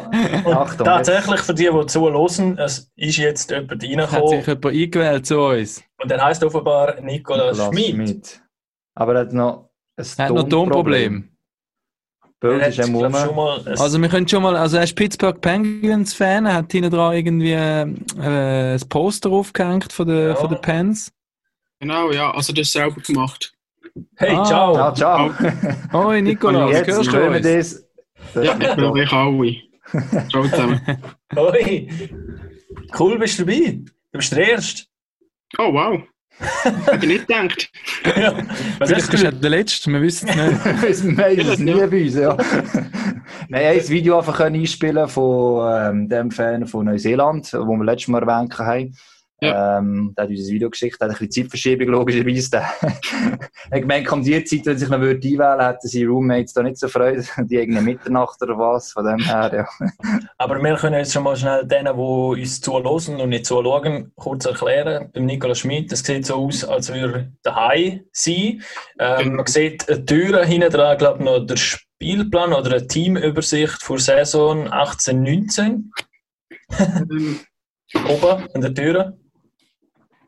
[0.45, 0.85] Und Achtung.
[0.85, 5.39] tatsächlich, für die, die zuhören, es ist jetzt jemand Hat sich reingekommen jemand eingewählt zu
[5.39, 5.83] uns.
[5.99, 8.41] und der heisst offenbar Nikolaus, Schmid.
[8.93, 10.05] Aber er hat noch ein
[11.23, 11.30] Er
[12.43, 13.13] Er ist Rum.
[13.13, 16.71] schon mal Also wir können schon mal, also er ist Pittsburgh Penguins Fan, er hat
[16.71, 17.85] hinten dran irgendwie äh,
[18.75, 20.35] ein Poster aufgehängt von den Ja.
[20.35, 21.11] von den Pens.
[21.79, 23.53] Genau, ja, also das selber gemacht.
[24.15, 24.73] Hey, Ah, ciao!
[24.75, 25.31] Ja, ciao.
[25.93, 27.41] Hoi Nikolaus, Jetzt hörst du uns?
[27.41, 27.85] das.
[28.35, 29.55] Ja, ich bin euch alle.
[30.29, 30.81] Ciao zusammen.
[31.35, 31.87] Hoi!
[32.97, 33.79] Cool, bist du dabei?
[34.11, 34.83] Du bist der Erste.
[35.57, 36.01] Oh, wow.
[36.87, 37.69] Hab ich nicht gedacht.
[38.15, 38.33] ja.
[38.79, 41.05] Was Vielleicht du du der Letzte, wir wissen es nicht.
[41.05, 42.37] wir meinen es nie bei uns, ja.
[43.47, 48.07] Nein, ein Video einfach können einspielen von ähm, dem Fan von Neuseeland, wo wir letztes
[48.09, 48.95] Mal erwähnt haben.
[49.43, 52.51] Ähm, der hat uns ein Video geschickt, der hat ein bisschen Zeitverschiebung logischerweise.
[52.51, 52.91] Der er
[53.71, 56.77] hat gemeint, um die Zeit, wenn sich noch einwählen würde, hätten seine Roommates da nicht
[56.77, 57.25] so Freude.
[57.49, 59.87] Die irgendeine Mitternacht oder was, von dem her, ja.
[60.37, 64.45] Aber wir können jetzt schon mal schnell denen, die uns zuhören und nicht zuschauen, kurz
[64.45, 65.09] erklären.
[65.11, 68.61] Beim Nikolaus Schmidt, das sieht so aus, als würde er daheim sein.
[68.99, 73.81] Ähm, man sieht eine Tür hinten dran, glaube ich, noch der Spielplan oder eine Teamübersicht
[73.81, 75.85] für Saison 18-19
[76.79, 77.39] Ähm,
[78.07, 79.17] oben an der Tür.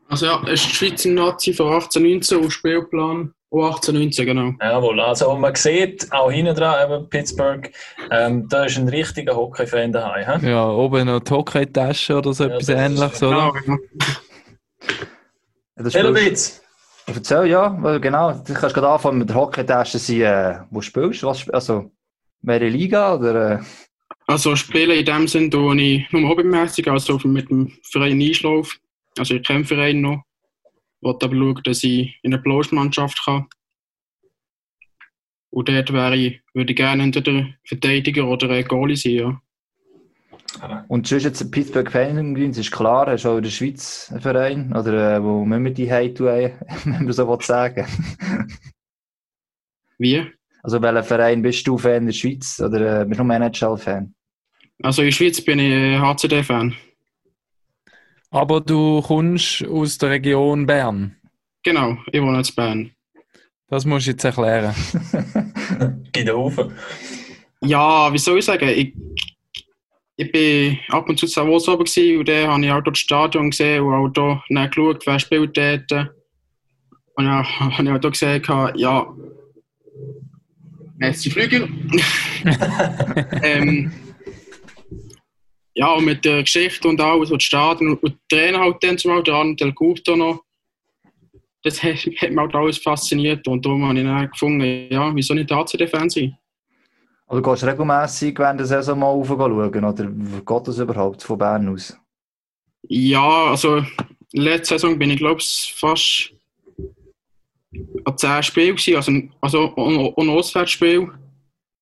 [0.08, 3.32] Also ja, es ist die Schweizer Nazi von 1819 auf Spielplan.
[3.50, 4.52] Oh, 1819, genau.
[4.60, 7.70] Jawohl, also man sieht auch hinten dran, eben Pittsburgh,
[8.10, 10.40] ähm, da ist ein richtiger Hockey-Fan daheim.
[10.40, 10.48] He?
[10.50, 13.52] Ja, oben noch die Hockey-Tasche oder so Ja, etwas das ist- ähnliches, oder?
[13.64, 13.76] Genau,
[15.76, 16.60] Das Hallo spielst- Witz!
[17.06, 18.32] Erzähl, ja, weil genau.
[18.32, 21.28] Du kannst gerade anfangen mit der Hockeytasche sein, äh, wo spielst du?
[21.28, 21.90] Also,
[22.42, 23.52] welche Liga oder?
[23.52, 23.58] Äh,
[24.26, 28.78] Also spielen in dem Sinn, wo ich nur hobbymäßig, also mit dem Verein Einschlauf.
[29.18, 30.22] Also ich den Verein noch.
[31.00, 33.46] Wollte aber schauen, dass ich in eine Bloßmannschaft kann.
[35.50, 39.40] Und dort wäre ich, würde ich gerne entweder Verteidiger oder ein Goalie sein,
[40.60, 40.84] ja.
[40.88, 44.72] und sonst jetzt Pittsburgh Penguins ist klar, hast du auch in der Schweiz einen Verein?
[44.76, 46.26] Oder äh, wo müssen wir die heim tun,
[46.84, 47.86] wenn man so sagen
[49.98, 50.26] Wie?
[50.64, 52.58] Also, welcher Verein bist du Fan in der Schweiz?
[52.60, 54.14] Oder äh, bist du nur NHL-Fan?
[54.82, 56.74] Also in der Schweiz bin ich äh, HCD-Fan.
[58.34, 61.14] Aber du kommst aus der Region Bern.
[61.62, 62.90] Genau, ich wohne in Bern.
[63.68, 64.74] Das musst du jetzt erklären.
[66.12, 66.58] Geht auf.
[67.60, 68.68] Ja, wie soll ich sagen?
[68.70, 68.92] Ich,
[70.16, 72.96] ich bin ab und zu zu Davos oben gewesen und dann habe ich auch dort
[72.96, 75.92] das Stadion gesehen und auch da dann geschaut, wer spielt dort.
[77.14, 78.42] Und dann habe ich auch da gesehen,
[78.74, 79.06] ja,
[80.96, 81.68] Messi Flügel.
[83.44, 83.92] ähm,
[85.74, 89.22] ja, und mit der Geschichte und alles und Stadion und der Trainer halt dann zumal,
[89.22, 90.44] der Arne Del Gusto noch,
[91.62, 95.34] das hat, hat mich halt alles fasziniert und darum habe ich dann gefunden, ja, wieso
[95.34, 96.36] nicht ACD-Fan sein?
[97.26, 99.52] Oder gehst du regelmässig während der Saison mal rauf schauen?
[99.52, 101.98] Oder geht das überhaupt von Bern aus?
[102.86, 103.82] Ja, also
[104.32, 106.34] letzte Saison bin ich glaube ich fast
[108.04, 111.10] an 10 Spielen gewesen, also, also ohne Auswärtsspiel.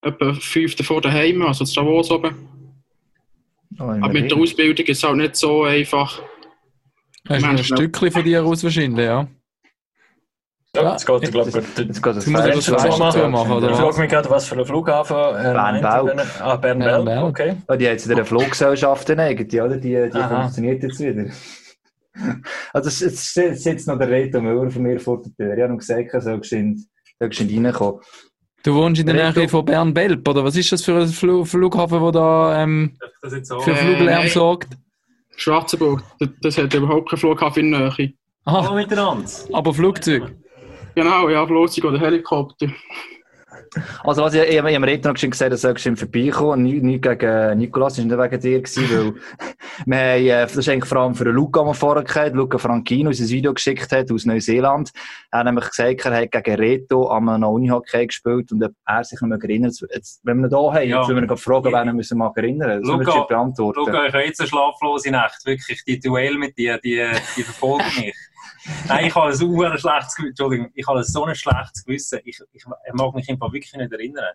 [0.01, 2.52] Etwa 5 davon daheim, also zu Davos oben.
[3.83, 6.23] Oh, Aber mit der Ausbildung ist es halt nicht so einfach.
[7.29, 9.27] Hast du ein Stückchen von dir aus wahrscheinlich, ja?
[10.75, 11.65] Ja, jetzt geht glaube ich, gut.
[11.77, 16.17] Jetzt geht das Fenster oder Ich frage mich gerade, was für ein Flughafen äh, Bern-Belp.
[16.17, 16.27] denn?
[16.41, 17.57] Ah, Bern-Belp, okay.
[17.69, 19.77] Ja, die hat jetzt eine Fluggesellschaft in eigene, oder?
[19.77, 20.43] Die, die Aha.
[20.43, 21.31] funktioniert jetzt wieder.
[22.73, 25.55] Also, es- jetzt sitzt noch der Reto Müller von mir vor der Tür.
[25.57, 26.81] Ich habe noch gesagt, er soll geschwind
[27.21, 28.01] reinkommen.
[28.65, 29.33] Du wohnst in der.
[29.33, 33.33] Nähe von Bern-Belp, oder was ist das für ein Flu Flughafen, der da ähm, Das
[33.33, 33.59] jetzt so.
[33.61, 34.29] für Äh, Fluglärm nein.
[34.29, 34.69] sorgt?
[35.37, 38.13] Schwarzenburg, das, das hat überhaupt keinen Flughafen in der Nähe.
[38.45, 39.29] Ah, miteinander.
[39.53, 40.35] aber Flugzeug.
[40.95, 42.69] Genau, ja, Flugzeug oder Helikopter.
[44.05, 46.63] Also, was ich, ich, ich habe Reto noch gesagt, soll geschwind vorbeikommen.
[46.63, 49.15] Nicht, nicht gegen Nikolas, das war nicht wegen dir, gewesen, weil
[49.87, 52.59] wir haben, äh, das ist eigentlich vor allem für Luca, den wir vorher gehabt Luca
[52.59, 54.91] Franchino uns ein Video geschickt hat aus Neuseeland.
[55.31, 59.21] Er hat nämlich gesagt, er hat gegen Reto am Unihockey gespielt und ob er sich
[59.21, 59.75] noch mal erinnert.
[59.95, 60.99] Jetzt, wenn wir ihn hier haben, Ja.
[61.01, 62.81] jetzt wollen wir fragen, wen er müssen mal erinnern.
[62.81, 63.79] Müssen wir Luca, jetzt beantworten.
[63.81, 65.45] Luca, ich habe jetzt eine schlaflose Nacht.
[65.47, 67.03] Wirklich, die Duell mit dir, die,
[67.37, 68.15] die verfolgen mich.
[68.89, 70.31] Nein, ich habe ein super schlechtes Gewissen.
[70.31, 72.21] Entschuldigung, ich habe so ein schlechtes Gewissen.
[72.25, 74.35] Ich, ich mag mich einfach wirklich nicht erinnern.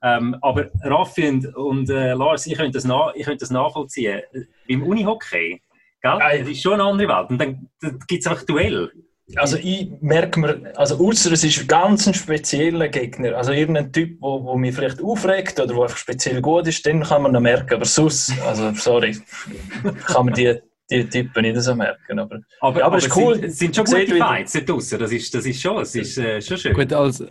[0.00, 4.22] Ähm, aber Raffi und, und äh, Lars, ich könnte das, na, ich könnte das nachvollziehen.
[4.68, 5.60] Beim Unihockey,
[6.00, 6.18] gell?
[6.20, 6.38] Ei.
[6.38, 7.30] Das ist schon eine andere Welt.
[7.30, 8.92] Und dann, dann gibt es einfach Duell.
[9.36, 14.16] Also ich merke mir, also außer es ist ganz ein spezieller Gegner, also irgendein Typ,
[14.20, 17.40] wo, wo mich vielleicht aufregt oder wo einfach speziell gut ist, den kann man noch
[17.40, 19.18] merken, aber sonst, also sorry,
[20.06, 20.58] kann man die,
[20.90, 22.18] die Typen nicht so merken.
[22.18, 23.34] Aber, Aber, Ja, aber aber ist cool.
[23.34, 24.98] Es sind, sind schon gute Fights da draussen.
[24.98, 26.74] Das ist, das ist schon, es ist äh, schon schön.
[26.74, 27.24] Gut, als,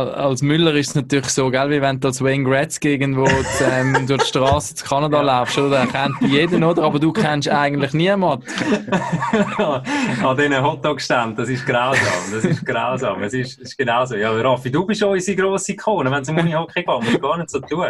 [0.00, 3.64] als- Müller ist es natürlich so, gell, wie wenn du als Wayne Gretzky irgendwo zu,
[3.70, 5.78] ähm, durch die Straße zu Kanada läufst, oder?
[5.78, 6.82] Er kennt jeden, oder?
[6.82, 8.46] Aber du kennst eigentlich niemanden.
[9.58, 12.02] An diesen Hotdog-Ständen, das ist grausam.
[12.32, 13.22] Das ist grausam.
[13.22, 14.16] Es ist, ist genauso.
[14.16, 16.88] Ja, aber Raffi, du bist schon unsere grosse Ikone, wenn es um Unihockey geht.
[16.88, 17.86] Das gar nicht so tun.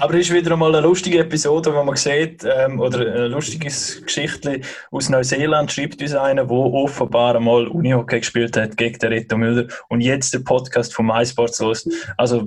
[0.00, 4.02] aber es ist wieder einmal eine lustige Episode, wo man sieht, ähm, oder ein lustiges
[4.04, 9.36] Geschichtli aus Neuseeland schreibt uns einer, der offenbar einmal Unihockey gespielt hat gegen den Reto
[9.36, 11.88] Müller und jetzt den Podcast von MySports los.
[12.16, 12.42] Also,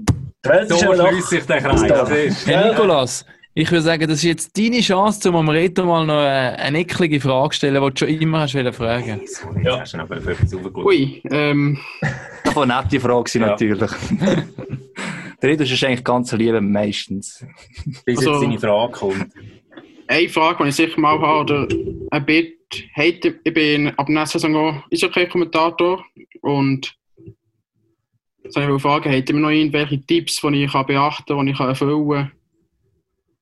[0.46, 2.46] die Welt So ist ja sich der Kreis.
[2.46, 6.18] Hey, Nikolas, Ich würde sagen, das ist jetzt deine Chance, um am Reto mal noch
[6.18, 9.22] eine, eine eklige Frage zu stellen, die du schon immer hast wollen fragen.
[9.28, 9.76] Sorry, Ja.
[9.76, 9.80] ja.
[9.82, 10.76] hast du noch.
[10.86, 11.78] Ui, ähm,
[12.44, 13.48] Das war eine nette Frage Ja.
[13.48, 13.92] natürlich.
[15.42, 17.46] Der Redo ist eigentlich ganz lieb, meistens.
[18.06, 19.28] Bis Also- jetzt deine Frage kommt.
[20.08, 21.68] eine Frage, die ich sicher mal habe, oder
[22.12, 22.56] ein Bit,
[22.98, 26.04] heute, ich bin ab nächster Saison auch Eishockey-Kommentator
[26.42, 26.96] und
[28.56, 31.60] jetzt wollte ich fragen, habt ihr noch irgendwelche Tipps, die ich beachten kann, die ich
[31.60, 32.32] erfüllen kann?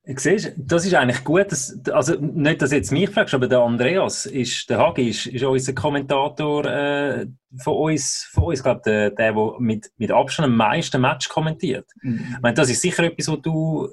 [0.04, 3.60] Siehst, das ist eigentlich gut, dass, also nicht, dass du jetzt mich fragst, aber der
[3.60, 9.12] Andreas, ist, der Hagi, ist, ist unser Kommentator äh, von uns, von uns glaub, der,
[9.12, 11.86] der, der mit, mit Abstand am meisten Match kommentiert.
[12.02, 13.90] Ich meine, das ist sicher etwas, wo du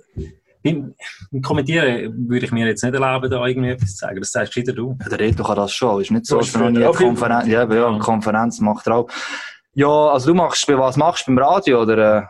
[0.64, 0.94] beim,
[1.30, 4.18] beim Kommentieren würde ich mir jetzt nicht erlauben, da irgendwie etwas zu sagen.
[4.18, 4.96] Das sagst wieder du.
[5.00, 6.00] Ja, Der Reto kann das schon.
[6.00, 8.86] Ist nicht so, dass er noch nie früher eine Konferenz, ja, ja, eine Konferenz macht
[8.86, 9.10] er auch.
[9.78, 12.18] Ja, also du machst, bei was machst du beim Radio, oder?
[12.18, 12.22] Äh?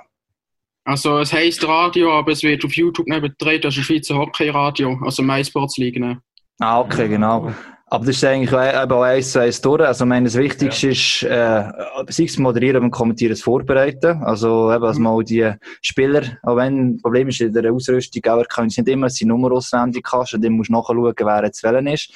[0.85, 4.99] Also es heisst Radio, aber es wird auf YouTube neben das ist ein Schweizer Hockey-Radio,
[5.03, 5.99] also MySports League.
[5.99, 6.19] Ne?
[6.61, 7.51] Ah, okay, genau.
[7.87, 9.81] Aber das ist eigentlich auch- eben auch eins zu eins durch.
[9.81, 11.65] Also, ich meine, das Wichtigste ist, äh,
[12.09, 14.23] sei es moderieren und kommentieren, das vorbereiten.
[14.25, 18.47] Also, eben, dass mal die Spieler, auch wenn das Problem ist in der Ausrüstung, auch,
[18.47, 21.63] können sie nicht immer seine Nummer auswendig kannst, und dann musst du nachschauen, wer jetzt
[21.63, 22.13] welchen ist.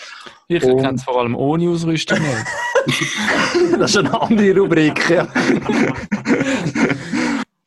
[0.49, 2.37] Ich Und- kenne es vor allem ohne Ausrüstung nicht.
[3.79, 5.27] Das ist eine andere Rubrik, ja.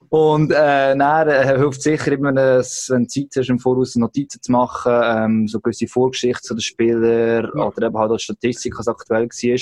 [0.09, 4.41] Und äh, dann äh, hilft sicher immer, dass, wenn du Zeit hast, im Voraus Notizen
[4.41, 8.87] zu machen, ähm, so gewisse Vorgeschichte zu den Spielern oder eben halt auch Statistik, was
[8.87, 9.57] aktuell war.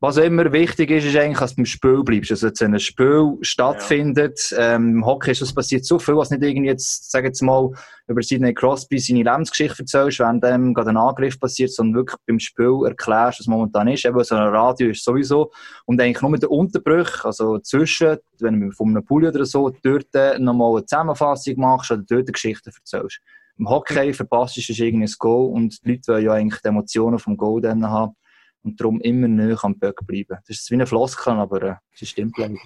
[0.00, 2.30] Was immer wichtig ist, ist eigentlich, dass du beim Spiel bleibst.
[2.30, 6.30] Also, dass wenn ein Spiel stattfindet, ähm, im Hockey ist es passiert so viel, was
[6.30, 7.70] nicht irgendwie jetzt, sagen jetzt mal,
[8.06, 12.38] über Sidney Crosby seine Lebensgeschichte erzählst, wenn dem gerade ein Angriff passiert, sondern wirklich beim
[12.38, 14.04] Spiel erklärst, was momentan ist.
[14.04, 15.50] Eben so ein Radio ist sowieso.
[15.86, 19.70] Und eigentlich nur mit den Unterbrüchen, also zwischen, wenn du von einem Pulli oder so
[19.82, 23.20] dort nochmal eine Zusammenfassung machst oder dort eine Geschichte erzählst.
[23.56, 27.18] Im Hockey verpasst du irgendwie ein Goal und die Leute wollen ja eigentlich die Emotionen
[27.18, 28.16] vom Goal dann haben
[28.64, 30.38] und darum immer näher am Böck bleiben.
[30.46, 32.56] Das ist wie eine Floskel, aber äh, es stimmt leider.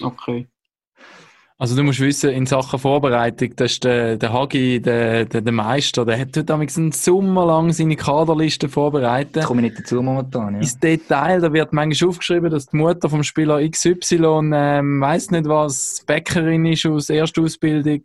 [0.00, 0.48] Okay.
[1.56, 6.04] Also du musst wissen, in Sachen Vorbereitung, dass der, der Hagi, der, der, der Meister,
[6.04, 9.36] der hat heute damals einen Sommer lang seine Kaderliste vorbereitet.
[9.36, 10.54] Da komme ich nicht dazu momentan.
[10.54, 10.60] Ja.
[10.60, 15.46] Ins Detail, da wird manchmal aufgeschrieben, dass die Mutter vom Spieler XY, ähm, weiss nicht
[15.46, 18.02] was, Bäckerin ist aus Erstausbildung.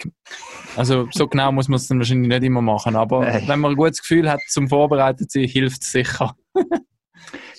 [0.78, 2.96] Also, so genau muss man es dann wahrscheinlich nicht immer machen.
[2.96, 3.44] Aber Nein.
[3.48, 6.36] wenn man ein gutes Gefühl hat zum Vorbereitet sein, hilft es sicher.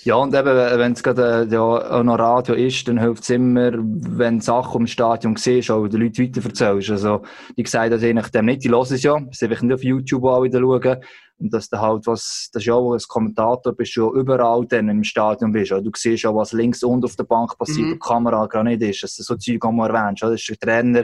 [0.03, 3.29] Ja, und eben, wenn es gerade äh, ja, auch noch Radio ist, dann hilft es
[3.29, 6.89] immer, wenn du Sachen im Stadion siehst, auch den Leuten weiter erzählst.
[6.89, 7.21] Also,
[7.55, 10.23] ich sage das eigentlich dem nicht, die hören es ja, sie einfach nicht auf YouTube
[10.25, 10.97] auch wieder schauen.
[11.37, 14.65] Und dass du halt was, das ist ja auch als Kommentator bist du ja überall
[14.67, 15.71] dann im Stadion bist.
[15.71, 17.91] Also, du siehst auch, was links und auf der Bank passiert, Mhm.
[17.91, 20.23] wo die Kamera gerade nicht ist, dass du so Zeug auch mal erwähnst.
[20.23, 20.31] oder?
[20.33, 21.03] Das ist der Trainer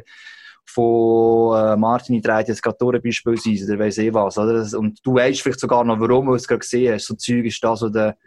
[0.69, 4.65] von äh, Martin dreht jetzt gerade durch beispielsweise, oder weiss eh was, oder?
[4.77, 7.05] Und du weißt vielleicht sogar noch, warum du es gerade gesehen hast.
[7.07, 8.17] So Zeug ist das, was der,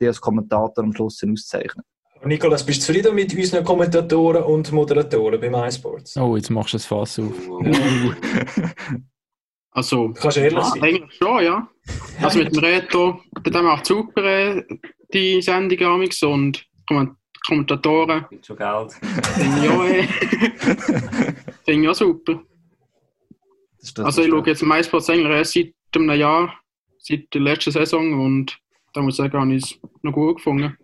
[0.00, 1.84] der als Kommentator am Schluss dann auszeichnet.
[2.24, 6.16] Nikolas, bist du zufrieden mit unseren Kommentatoren und Moderatoren bei MySports?
[6.16, 7.32] Oh, jetzt machst du das Fass auf.
[9.70, 10.82] Also, Du kannst ehrlich ja, sein.
[10.84, 11.68] eigentlich schon, ja.
[12.22, 14.62] Also mit dem Reto, der macht super äh,
[15.12, 17.14] die Sendung amix und Komment-
[17.46, 18.92] Kommentatoren, Gibt schon Geld.
[18.94, 20.02] finde ich auch, äh,
[21.66, 22.42] finde ich auch super.
[23.80, 26.54] Das das, Also ich schaue jetzt MySports eigentlich erst seit einem Jahr,
[26.98, 28.58] seit der letzten Saison und
[28.96, 30.76] da muss ich sagen, habe ich es noch gut gefunden.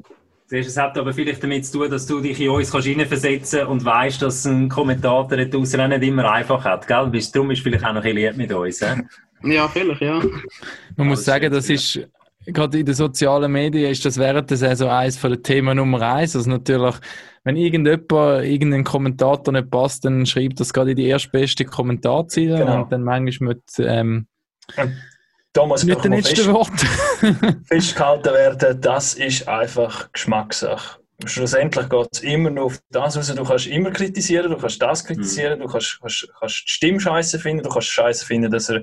[0.46, 3.66] Siehst, Es hat aber vielleicht damit zu tun, dass du dich in uns kannst hineinversetzen
[3.66, 6.86] und weißt, dass ein Kommentator da draussen auch nicht immer einfach hat.
[6.86, 7.10] Gell?
[7.32, 8.80] Darum ist vielleicht auch noch ein bisschen lieb mit uns.
[8.80, 9.54] He?
[9.54, 10.22] Ja, vielleicht, ja.
[10.96, 12.08] Man muss das sagen, ist das ist,
[12.46, 16.02] gerade in den sozialen Medien ist das während der Saison eins von den Themen Nummer
[16.02, 16.36] eins.
[16.36, 16.96] Also natürlich,
[17.44, 18.12] wenn irgendjemand,
[18.44, 22.82] irgendein Kommentator nicht passt, dann schreibt das gerade in die erstbeste Kommentarziele Genau.
[22.82, 24.26] und dann manchmal mit, ähm,
[25.56, 26.80] Muss nicht den letzten fest, Wort.
[27.66, 30.98] festgehalten werden, das ist einfach Geschmackssache.
[31.26, 33.32] Schlussendlich geht es immer nur auf das raus.
[33.34, 37.38] Du kannst immer kritisieren, du kannst das kritisieren, du kannst, kannst, kannst die Stimme scheiße
[37.38, 38.82] finden, du kannst scheiße finden, dass er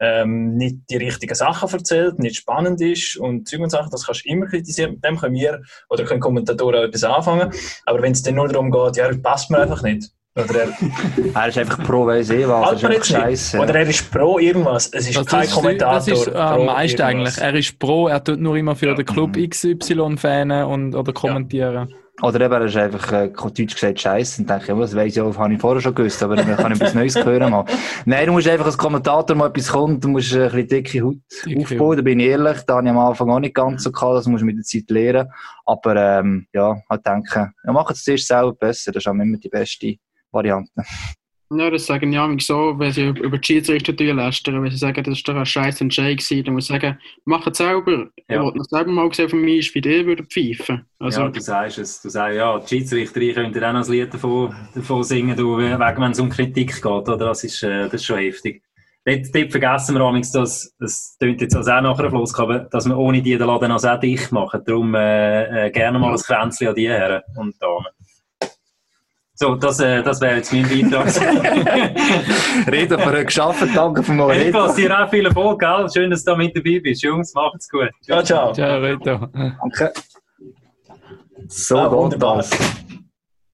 [0.00, 4.24] ähm, nicht die richtigen Sachen erzählt, nicht spannend ist und Zeug und Sachen, das kannst
[4.24, 4.92] du immer kritisieren.
[4.92, 7.52] Mit dem können wir oder können Kommentatoren auch etwas anfangen.
[7.86, 10.10] Aber wenn es dann nur darum geht, ja, das passt mir einfach nicht.
[10.34, 10.68] Oder er,
[11.34, 13.58] Er ist einfach pro weiss eh was, ist einfach scheiße.
[13.58, 14.88] Oder er ist pro irgendwas.
[14.92, 15.94] Es ist Das kein ist, Kommentator.
[15.94, 17.38] das ist äh, am pro meisten irgendwas.
[17.38, 17.44] eigentlich.
[17.44, 18.94] Er ist pro, er tut nur immer für Ja.
[18.94, 21.92] den Club XY fanen und, oder kommentieren.
[22.22, 24.42] Oder eben, er ist einfach, äh, Deutsch gesagt, scheiße.
[24.42, 26.70] Und denke, ja, das weiss ich auch, habe ich vorher schon gewusst, aber dann kann
[26.72, 27.64] ich etwas Neues hören mal.
[28.04, 31.02] Nein, du musst einfach als Kommentator mal etwas kommt, du musst äh, ein bisschen dicke
[31.02, 33.82] Haut Dicke aufbauen, da bin ich ehrlich, da habe ich am Anfang auch nicht ganz
[33.82, 35.28] so gehabt, das musst du mit der Zeit lernen.
[35.66, 39.36] Aber, ähm, ja, halt denken, ja, mach es zuerst selber besser, das ist auch immer
[39.38, 39.96] die beste
[40.32, 40.70] Variante.
[41.54, 45.04] Ja, das sagen ja manchmal so, wenn sie über die Schiedsrichter lästern, wenn sie sagen,
[45.04, 48.08] das ist doch ein scheiß Entscheid gewesen, dann muss ich sagen, mach es selber.
[48.16, 48.42] Ich Ja.
[48.42, 50.86] wollte noch selber mal sehen von mir, ist, wie die würde pfeifen.
[50.98, 52.00] Also, ja, du sagst es.
[52.00, 55.78] Du sagst, ja, die Schiedsrichter könnten auch noch ein Lied davon, davon singen, du, wegen,
[55.78, 57.18] wenn es um Kritik geht, oder?
[57.18, 58.62] Das ist, äh, das ist schon heftig.
[59.04, 62.96] Dort, dort vergessen wir amigs, dass, das klingt jetzt auch nachher Fluss, aber dass wir
[62.96, 64.62] ohne die den Laden also auch dicht machen.
[64.64, 67.86] Darum äh, äh, gerne mal ein Kränzchen an die Herren und Damen.
[69.42, 71.08] So, das, äh, das wäre jetzt mein Beitrag.
[72.70, 74.52] Reden für geschafft, danke für mal Hey, reden.
[74.52, 75.88] Niklas, dir auch viel Erfolg, gell?
[75.92, 77.02] Schön, dass du da mit dabei bist.
[77.02, 77.90] Jungs, macht's gut.
[78.04, 78.52] Ciao, ciao.
[78.52, 79.26] Ciao, Reto.
[79.32, 79.92] Danke.
[81.48, 82.36] So, Ah, wunderbar.
[82.36, 82.50] das.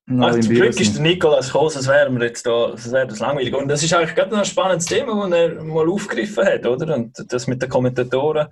[0.09, 3.20] Im zum Glück ist der Nikolas gekommen, sonst wären wir jetzt da, sonst wäre das
[3.20, 3.55] langweilig.
[3.55, 6.96] Und das ist eigentlich gerade noch ein spannendes Thema, das er mal aufgegriffen hat, oder?
[6.96, 8.48] Und das mit den Kommentatoren,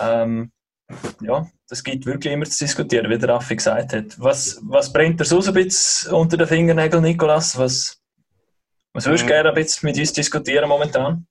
[0.00, 0.52] ähm,
[1.20, 4.18] ja, das gibt wirklich immer zu diskutieren, wie der Raffi gesagt hat.
[4.18, 7.58] Was, was brennt dir so ein bisschen unter den Fingernägeln, Nikolas?
[7.58, 8.00] Was,
[8.92, 9.32] was würdest du Äh.
[9.32, 11.26] gerne ein bisschen mit uns diskutieren momentan?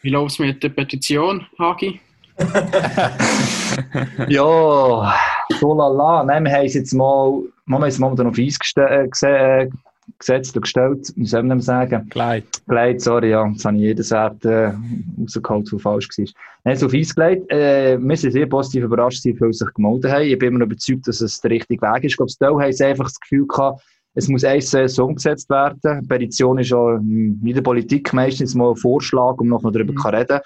[0.00, 2.00] wie läuft es mit der Petition, Hagi?
[4.28, 5.14] Ja,
[5.60, 6.24] so lala.
[6.24, 9.70] Nein, wir haben es jetzt mal, wir haben es momentan auf Eis äh, äh,
[10.18, 12.08] gesetzt und gestellt, soll man dem sagen?
[12.10, 12.44] Geleit.
[12.66, 14.72] gelegt, sorry, ja, jetzt habe ich jedes Wert äh,
[15.20, 16.26] rausgeholt, was falsch war.
[16.64, 17.50] Nein, so auf Eis gelegt.
[17.50, 20.24] Äh, wir sind sehr positiv überrascht, wie viele sich gemeldet haben.
[20.24, 22.12] Ich bin immer noch überzeugt, dass es der richtige Weg ist.
[22.12, 23.82] Ich glaube, Stell haben sie einfach das Gefühl gehabt,
[24.14, 26.06] es muss eine Saison umgesetzt werden.
[26.08, 30.40] Petition ist ja in der Politik meistens mal ein Vorschlag, um noch darüber zu reden.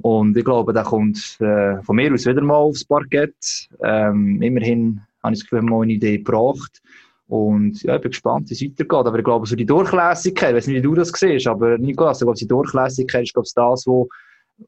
[0.00, 3.34] Und ich glaube, der kommt äh, von mir aus wieder mal aufs Parkett.
[3.82, 6.80] Ähm, immerhin habe ich das Gefühl, wir haben mal eine Idee gebracht.
[7.28, 9.06] Und ja, ich bin gespannt, wie es weitergeht.
[9.06, 12.20] Aber ich glaube, so die Durchlässigkeit, ich weiß nicht, wie du das siehst, aber Nikolas,
[12.20, 14.08] ich glaube, die Durchlässigkeit ist, glaube ich, das, was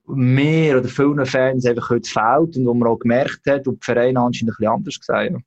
[0.07, 3.85] mir oder vielen Fans einfach heute fehlt und wo man auch gemerkt hat und die
[3.85, 5.45] Vereine anscheinend ein bisschen anders gesehen haben.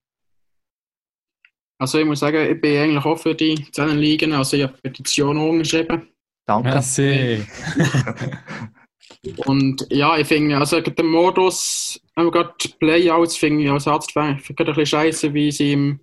[1.77, 4.73] Also ich muss sagen, ich bin eigentlich auch für die 10 Ligen, also ich habe
[4.73, 6.09] die Petition unterschrieben.
[6.45, 6.69] Danke.
[6.69, 7.45] Merci.
[9.45, 14.41] Und ja, ich finde, also der Modus, gerade die Playouts, finde ich als Arzt finde
[14.41, 15.99] ich ein bisschen scheiße, wie sie im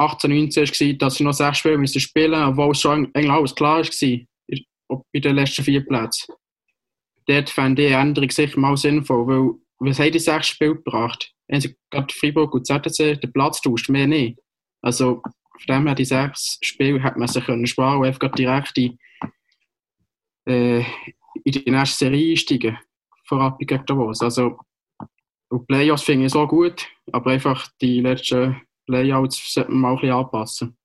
[0.00, 3.54] 18, 19 war, dass sie noch sechs Spiele müssen spielen obwohl es schon eigentlich alles
[3.54, 6.34] klar war, bei den letzten vier Plätzen.
[7.26, 11.32] Dort fände ich eine Änderung sicher mal sinnvoll, weil was haben die sechs Spiele gebracht?
[11.50, 14.38] Haben sie gerade Freiburg und ZTC den Platz tauscht, mehr nicht.
[14.82, 18.78] Also von dem her, die sechs Spiele hätte man sich können sparen und einfach direkt
[18.78, 18.98] in,
[20.46, 22.78] äh, in die nächste Serie einsteigen,
[23.26, 24.22] vorab gegen Davos.
[24.22, 24.58] Also,
[25.50, 29.96] und Playoffs finde ich so gut, aber einfach die letzten Layouts sollten wir mal ein
[29.96, 30.76] bisschen anpassen.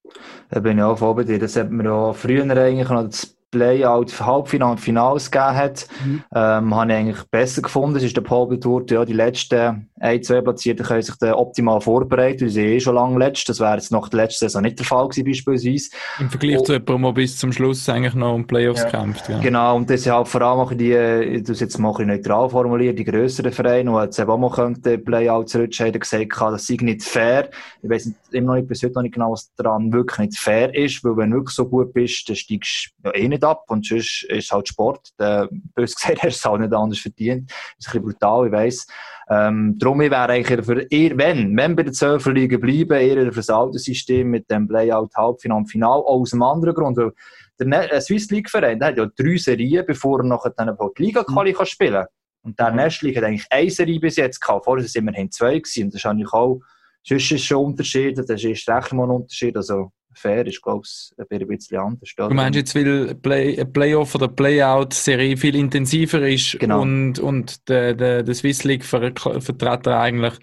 [0.50, 1.26] Da bin ich auch voll.
[1.26, 6.24] Das hat ja früher eigentlich Playout für Halbfinale und Finals gegeben hat, Mhm.
[6.36, 7.96] ähm, habe ich eigentlich besser gefunden.
[7.96, 12.42] Es ist der Paul Tour, ja, die letzten ein, zwei Platzierten können sich optimal vorbereiten.
[12.42, 13.48] Wir sind eh schon lange letzt.
[13.48, 15.90] Das wäre jetzt nach der letzten Saison nicht der Fall gewesen, beispielsweise.
[16.20, 16.64] Im Vergleich Oh.
[16.64, 18.90] zu jemandem, der bis zum Schluss eigentlich noch um Playoffs Ja.
[18.90, 19.30] kämpft.
[19.30, 19.40] Ja.
[19.40, 22.96] Genau, und deshalb vor allem auch die, ich tue es jetzt mal ein neutral formulieren,
[22.96, 26.78] die grösseren Vereine, die jetzt eben auch mal könnten, Playouts rutschen, haben gesagt, das sei
[26.82, 27.50] nicht fair.
[27.82, 30.76] Ich nicht, immer noch nicht, bis heute noch nicht genau, was daran wirklich nicht fair
[30.76, 33.64] ist, weil wenn du wirklich so gut bist, dann steigst du ja eh nicht ab
[33.68, 35.10] und sonst ist halt Sport.
[35.20, 37.50] Der, bös gesagt, du es halt nicht anders verdient.
[37.50, 38.88] Das ist ein bisschen brutal, ich weiss.
[39.30, 43.32] Ähm, darum, ich wäre eigentlich für, eher, wenn, wenn bei den Zwölfer Ligen bleiben, eher
[43.32, 46.98] für das alte System mit dem Playout Halbfinale und Final, auch aus einem anderen Grund,
[46.98, 47.12] weil
[47.60, 50.76] der Ne- äh, Swiss League Verein, der hat ja drei Serien, bevor er nachher dann
[50.98, 52.06] die Liga Quali kann spielen.
[52.44, 54.66] Und der Nest League hat eigentlich eine Serie bis jetzt gehabt.
[54.66, 55.86] Vorher waren es immerhin zwei gewesen.
[55.86, 56.60] Und das ist eigentlich auch,
[57.04, 59.58] sonst ist schon ein Unterschied, das ist recht mal ein Unterschied.
[59.58, 62.10] Also, fair ist, glaube ich, ein bisschen anders.
[62.16, 66.82] Du meinst jetzt, weil Play, Playoff- oder Playout-Serie viel intensiver ist Genau.
[66.82, 70.40] und, und der, der, der Swiss League-Vertreter eigentlich ein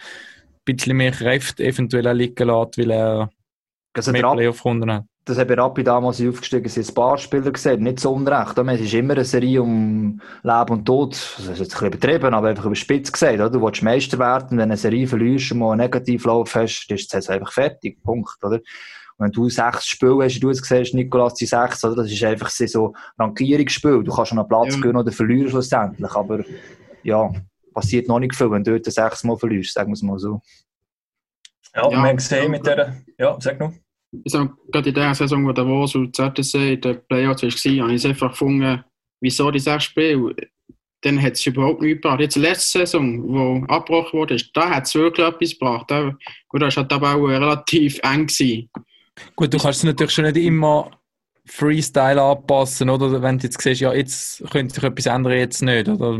[0.64, 3.30] bisschen mehr Kräfte eventuell auch liegen lässt, weil er
[3.94, 5.04] also, mehr Playoff-Runden hat.
[5.24, 8.56] das haben wir Rappi damals aufgestiegen sind, ein paar Spieler gesehen, nicht so unrecht.
[8.56, 11.12] Es ist immer eine Serie um Leben und Tod.
[11.12, 13.34] Das ist jetzt ein bisschen übertrieben, aber einfach überspitzt gesagt.
[13.34, 13.50] Oder?
[13.50, 16.96] Du willst Meister werden, wenn du eine Serie verlierst und mal einen Negativlauf hast, dann
[16.96, 18.02] ist Saison einfach fertig.
[18.02, 18.42] Punkt.
[18.42, 18.60] Oder?
[19.18, 21.96] Und wenn du sechs Spiele hast, du es gesehen hast, Nikolas, die sechs, oder?
[21.96, 24.02] das ist einfach so ein Rankierungsspiel.
[24.02, 24.80] Du kannst schon einen Platz Ja.
[24.80, 26.10] gewinnen oder verlieren schlussendlich.
[26.12, 26.44] Aber
[27.02, 27.30] ja,
[27.74, 30.40] passiert noch nicht viel, wenn du dort sechs Mal verlierst, sagen wir es mal so.
[31.74, 31.90] Ja, Ja.
[31.90, 33.02] wir haben gesehen mit der.
[33.18, 33.72] Ja, sag noch.
[34.24, 37.94] Ich sag, gerade in der Saison, wo Davos und ZTC in den Playouts war, habe
[37.94, 38.84] ich es einfach gefunden,
[39.20, 40.34] wieso die sechs Spiele,
[41.00, 42.20] dann hat es überhaupt nichts gebracht.
[42.20, 45.90] Jetzt letzte Saison, wo abgebrochen wurde, da hat es wirklich etwas gebracht.
[45.90, 46.14] Da,
[46.48, 48.26] gut, da war halt aber auch relativ eng.
[48.26, 48.68] Gewesen.
[49.36, 50.90] Gut, du kannst es natürlich schon nicht immer
[51.44, 53.20] Freestyle anpassen, oder?
[53.20, 55.88] Wenn du jetzt siehst, ja, jetzt könnte sich etwas ändern, jetzt nicht.
[55.88, 56.18] Oder?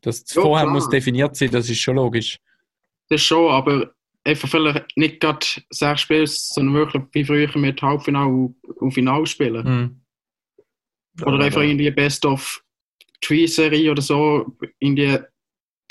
[0.00, 0.74] Das Ja, vorher klar.
[0.74, 2.38] muss definiert sein, das ist schon logisch.
[3.08, 3.92] Das schon, aber
[4.24, 9.64] einfach vielleicht nicht gerade sechs Spiele, sondern wirklich wie früher mit Halbfinale und, Finale spielen.
[9.64, 11.24] Mhm.
[11.26, 12.64] Oder einfach irgendwie Best of
[13.20, 15.18] Three Serie oder so, in die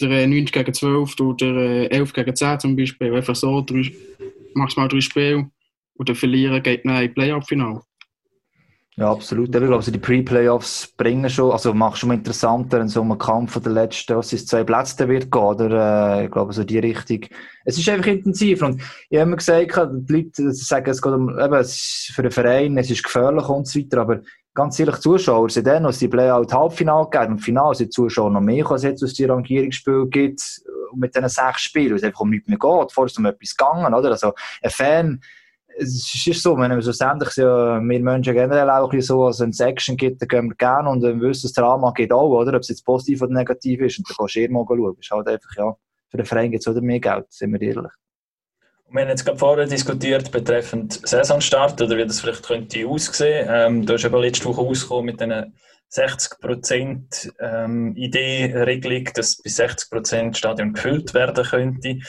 [0.01, 3.13] der äh, 90 gegen 12 oder äh, 11 gegen 10 zum Beispiel.
[3.13, 3.93] Einfach so drei,
[4.55, 5.51] maximal drei Spiele
[6.03, 7.81] dann verlieren geht dann in die Playoff-Finale.
[8.97, 9.47] Ja, absolut.
[9.47, 13.17] Ich glaube, also die Pre-Playoffs bringen schon, also macht schon mal interessanter, wenn so ein
[13.17, 16.19] Kampf der letzten, was ist, zwei Plätze wird gehen, oder?
[16.19, 17.21] Äh, ich glaube, so die Richtung.
[17.63, 18.61] Es ist einfach intensiv.
[18.61, 22.21] Und ich habe immer gesagt, die Leute sagen, es geht um, eben, es ist für
[22.21, 24.19] den Verein, es ist gefährlich und so weiter, aber
[24.53, 28.41] ganz ehrlich, Zuschauer sind dann, als die Playout Halbfinale gegeben und Finale sind Zuschauer noch
[28.41, 30.41] mehr, als jetzt aus die Rangierungsspiel gibt,
[30.91, 32.91] und mit diesen sechs Spielen, weil es einfach um nichts mehr geht.
[32.91, 34.11] Vorher ist es um etwas gegangen, oder?
[34.11, 35.21] Also, ein Fan,
[35.77, 39.97] es ist so, wenn schlussendlich sind wir Menschen generell auch so, also wenn es Action
[39.97, 42.55] gibt, dann gehen wir gerne und ein gewisses Drama geht auch, oder?
[42.55, 44.97] Ob es jetzt positiv oder negativ ist, und dann kannst du eh mal schauen.
[44.99, 45.75] Ist halt einfach, ja,
[46.09, 47.91] für den Verein gibt es wieder mehr Geld, sind wir ehrlich.
[48.89, 53.47] Wir haben jetzt gerade vorher diskutiert betreffend Saisonstart oder wie das vielleicht könnte aussehen.
[53.49, 55.47] Ähm, du hast aber letzte Woche ausgekommen mit einer
[55.93, 57.95] 60% ähm,
[59.13, 61.99] dass bis 60% das Stadion gefüllt werden könnte.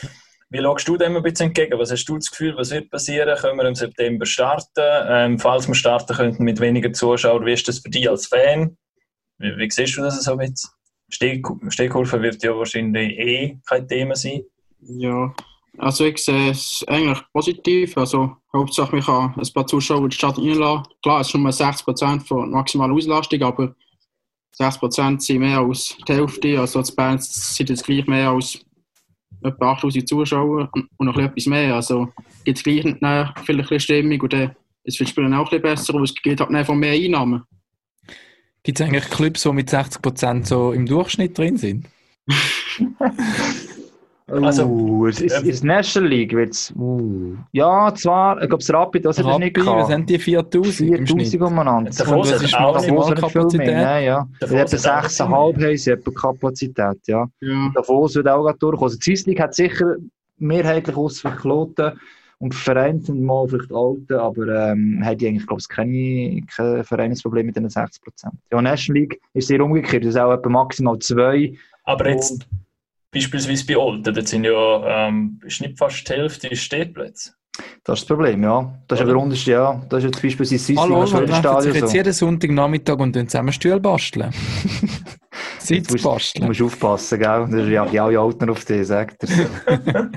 [0.52, 1.78] Wie schaust du dem ein bisschen entgegen?
[1.78, 3.36] Was hast du das Gefühl, was wird passieren?
[3.38, 4.82] Können wir im September starten?
[5.08, 8.76] Ähm, falls wir starten könnten mit weniger Zuschauern, wie ist das für dich als Fan?
[9.38, 10.70] Wie, wie siehst du das so jetzt?
[11.10, 14.42] Stehku- Stehkurve wird ja wahrscheinlich eh kein Thema sein.
[14.80, 15.34] Ja,
[15.78, 17.96] also ich sehe es eigentlich positiv.
[17.96, 20.84] Also Hauptsache, man kann ein paar Zuschauer in die Stadt reinlassen.
[21.02, 23.74] Klar, es ist mal 60% von maximaler Auslastung, aber
[24.58, 26.60] 60% sind mehr als die Hälfte.
[26.60, 28.58] Also in Bern sind es gleich mehr als
[29.44, 31.74] etwa 8000 Zuschauer und noch ein bisschen etwas mehr.
[31.74, 32.08] Also
[32.44, 35.44] gibt es gleich vielleicht ein bisschen Stimmung und dann ist für die Spieler auch ein
[35.44, 37.42] bisschen besser und es geht halt einfach mehr Einnahmen.
[38.62, 41.86] Gibt es eigentlich Clubs, die mit 60% so im Durchschnitt drin sind?
[44.28, 47.36] Also, uh, es ist, ähm, ist National League wird's, uh.
[47.52, 51.06] Ja, zwar, ich glaube, das Rapid, hat es nicht Rappi, was haben die 4000 im
[51.06, 51.42] 4000 Schnitt?
[51.42, 51.90] umeinander.
[51.90, 53.66] Der Davos das hat ist auch maximal nicht hat viel Kapazität.
[53.66, 57.26] mehr, ja, hat auch nicht 6,5 haben sie etwa Kapazität, ja.
[57.40, 57.72] Ja.
[57.74, 58.84] Davos wird auch gerade durchkommen.
[58.84, 59.96] Also die Swiss League hat sicher
[60.38, 61.92] mehrheitlich aus für Kloten
[62.42, 66.82] und Vereine sind mal vielleicht alte, aber ähm, haben die eigentlich, glaube ich, keine, kein
[66.82, 68.00] Vereinsproblem mit den 60%.
[68.50, 70.02] Ja, National League ist sehr umgekehrt.
[70.02, 71.54] Das ist auch etwa maximal zwei.
[71.84, 72.48] Aber jetzt
[73.12, 77.32] beispielsweise bei Olten, dort sind ja ähm, ist nicht fast die Hälfte Stehplätze.
[77.84, 78.72] Das ist das Problem, ja.
[78.88, 79.82] Das ist aber der Unterschied, ja.
[79.88, 81.96] Das ist jetzt beispielsweise Swiss League, Hallo, das wir treffen sich jetzt so.
[81.96, 84.30] jeden Sonntagnachmittag und dann zusammen Stühle basteln.
[85.58, 86.46] Sitz Du musst, basteln.
[86.46, 87.48] musst aufpassen, gell?
[87.50, 89.28] Das reagieren alle Alten auf dich, sagt er.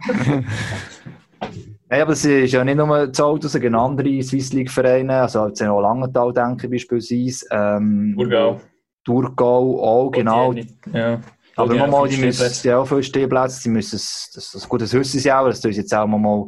[1.87, 5.61] Nein, aber es ist ja nicht nur das Auto, sondern andere Swiss League-Vereine, also jetzt
[5.61, 7.45] auch Langenthal denke ich beispielsweise.
[7.51, 8.61] Ähm, Thurgau.
[9.03, 10.53] Thurgau auch, genau.
[10.93, 11.19] Ja.
[11.55, 14.67] Aber die haben nochmal, die müssen ja auch viele Stehplätze, die müssen es, das, das,
[14.67, 16.47] gut, das wissen sie auch, das tun sie jetzt auch mal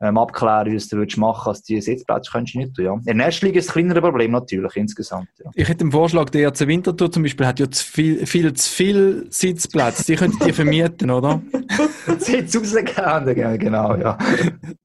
[0.00, 2.84] ähm, abklären, wie du es du würdest machen, als die Sitzplätze könntest du nicht tun,
[2.84, 2.94] ja.
[3.06, 5.50] In der ersten Liga ist ein kleineres Problem natürlich, insgesamt, ja.
[5.54, 8.70] Ich hätte einen Vorschlag, der ERC Winterthur zum Beispiel hat ja zu viel, viel zu
[8.70, 10.04] viel Sitzplätze.
[10.04, 11.42] Die könntet ihr vermieten, oder?
[12.18, 14.18] Sitz rausgehen, genau, ja.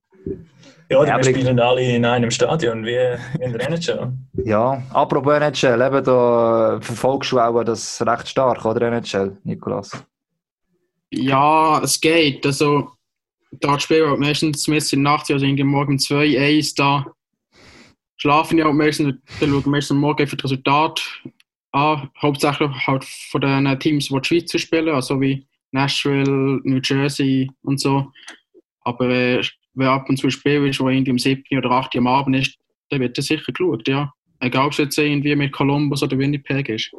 [0.90, 2.96] Ja, die Ja, aber- spielen alle in einem Stadion, wie
[3.44, 4.12] in der NHL.
[4.44, 9.92] Ja, apropos NHL, eben da verfolgst du auch das recht stark, oder NHL, Nikolas?
[11.12, 12.46] Ja, es geht.
[12.46, 12.90] Also,
[13.52, 17.06] da spielen halt meistens meistens in der Nacht, also irgendwie morgen um 2, 1, da
[18.18, 21.02] schlafen ja auch meistens, dann schauen meistens am Morgen einfach das Resultat
[21.72, 22.10] an.
[22.22, 27.80] Hauptsächlich halt von den Teams, die die Schweiz spielen, also wie Nashville, New Jersey und
[27.80, 28.12] so.
[28.82, 29.42] Aber
[29.80, 32.36] wer ab und zu Spiel ist, wo irgendwie um 7 oder 8 Uhr am Abend
[32.36, 32.56] ist,
[32.90, 34.12] dann wird das sicher geschaut, ja.
[34.40, 36.92] Egal, ob es jetzt irgendwie mit Columbus oder Winnipeg ist.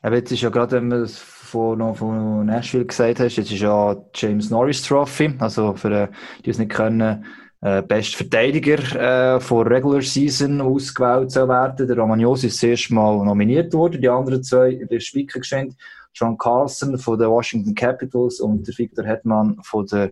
[0.00, 3.96] Aber jetzt ist ja gerade, wenn du es von, Nashville gesagt hast, jetzt ist ja
[4.14, 6.08] James Norris Trophy, also für äh,
[6.44, 7.24] die, es nicht können,
[7.60, 11.86] äh, best Verteidiger äh, von Regular Season ausgewählt zu werden.
[11.86, 15.76] Der Romagnosi ist zuerst mal nominiert worden, die anderen zwei in der Schweiz geschenkt.
[16.14, 20.10] John Carlson von den Washington Capitals und der Victor Hetman von der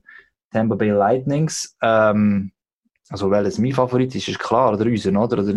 [0.51, 1.77] Tampa Bay Lightnings.
[1.83, 2.53] Ähm,
[3.11, 5.39] also welches mein Favorit ist, ist klar, oder unseren, oder?
[5.43, 5.53] oder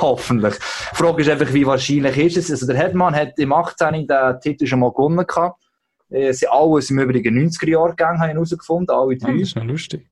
[0.00, 0.54] Hoffentlich.
[0.56, 2.50] Die Frage ist einfach, wie wahrscheinlich ist es?
[2.50, 4.08] Also der Hetman hat im 18.
[4.08, 5.62] den Titel schon mal gewonnen gehabt.
[6.10, 9.32] Äh, Sie alles im Übrigen 90er Jahre gegangen, haben herausgefunden, alle drei.
[9.32, 10.10] das ist noch lustig.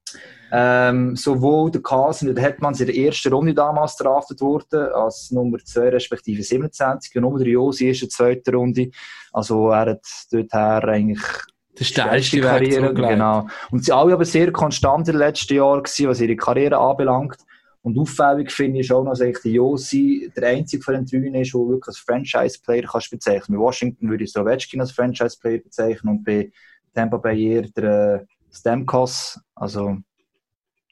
[0.50, 5.30] Ähm, sowohl der und der Hetman sind in der ersten Runde damals draftet worden, als
[5.30, 8.90] Nummer 2 respektive 27, und Nummer 3 Josi ist in der zweiten Runde.
[9.32, 11.20] Also er hat dorthin eigentlich
[11.78, 13.12] Der steilste Weg zurückgelegt.
[13.12, 13.46] genau.
[13.70, 17.38] Und sie alle aber sehr konstant in den letzten Jahren gewesen, was ihre Karriere anbelangt.
[17.82, 21.40] Und auffällig finde ich auch noch, dass eigentlich der Josi der einzige von den drei
[21.40, 23.56] ist, der wirklich als Franchise-Player kannst bezeichnen.
[23.56, 26.50] Bei Washington würde ich Slovetkin als Franchise-Player bezeichnen und bei
[26.94, 29.38] Tampa Bay eher der, äh, Stamkos.
[29.54, 29.98] Also,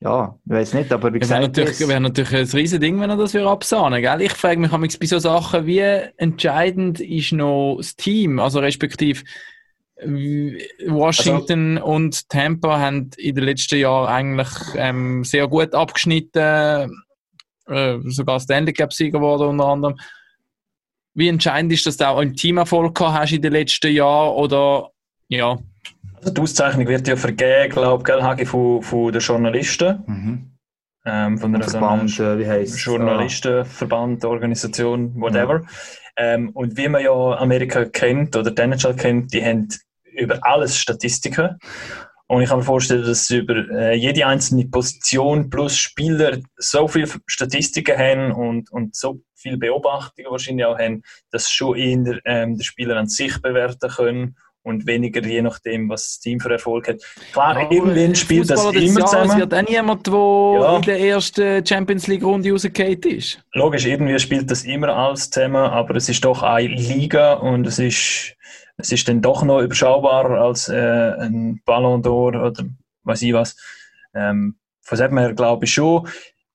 [0.01, 3.01] ja, ich weiß nicht, aber wie Es wäre gesagt, natürlich, wäre natürlich ein riesen Ding,
[3.01, 4.21] wenn er das absahnen gell?
[4.21, 9.23] Ich frage mich manchmal bei so Sachen, wie entscheidend ist noch das Team, also respektive
[9.99, 16.91] Washington und Tampa haben in den letzten Jahren eigentlich ähm, sehr gut abgeschnitten,
[17.67, 19.97] äh, sogar Stanley Cup Sieger geworden unter anderem.
[21.15, 24.91] Wie entscheidend ist, dass du auch einen Teamerfolg gehabt hast in den letzten Jahren oder
[25.29, 25.59] ja,
[26.19, 30.03] Also die Auszeichnung wird ja vergeben, glaube ich, Hagi, von, von den Journalisten.
[30.07, 30.51] Mhm.
[31.07, 32.85] Ähm, von einer so einer Verband, äh, wie heisst es?
[32.85, 35.63] Journalistenverband, Organisation, whatever.
[36.17, 39.69] Ähm, und wie man ja Amerika kennt oder die kennt, die haben
[40.13, 41.59] über alles Statistiken.
[42.29, 46.89] Und ich kann mir vorstellen, dass sie über äh, jede einzelne Position plus Spieler so
[46.89, 52.57] viele Statistiken haben und, und so viele Beobachtungen wahrscheinlich auch haben, dass schon eher ähm,
[52.57, 54.37] der Spieler an sich bewerten können
[54.67, 56.97] und weniger je nachdem, was das Team für Erfolg hat.
[57.33, 59.41] Klar, Aber irgendwann spielt das Fußballer des immer Jahres zusammen.
[59.41, 60.77] wird auch niemand, der Ja.
[60.77, 63.39] in der ersten Champions League Runde rausgefallen ist.
[63.55, 67.79] Logisch, irgendwie spielt das immer alles zusammen, aber es ist doch eine Liga und es
[67.79, 68.35] ist,
[68.77, 72.65] es ist dann doch noch überschaubarer als äh, ein Ballon d'Or oder
[73.05, 73.57] weiß ich was.
[74.15, 76.09] Ähm, von dem her glaube ich schon.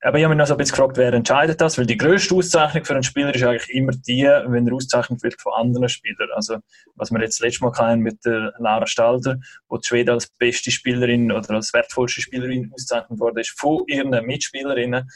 [0.03, 1.77] Aber ich habe mich noch so ein bisschen gefragt, wer entscheidet das?
[1.77, 5.39] Weil die grösste Auszeichnung für einen Spieler ist eigentlich immer die, wenn er ausgezeichnet wird
[5.39, 6.29] von anderen Spielern.
[6.33, 6.57] Also,
[6.95, 9.37] was wir jetzt letztes Mal hatten mit der Lara Stalder,
[9.69, 14.09] wo die Schweden als beste Spielerin oder als wertvollste Spielerin ausgezeichnet wurde, ist von ihren
[14.25, 15.07] Mitspielerinnen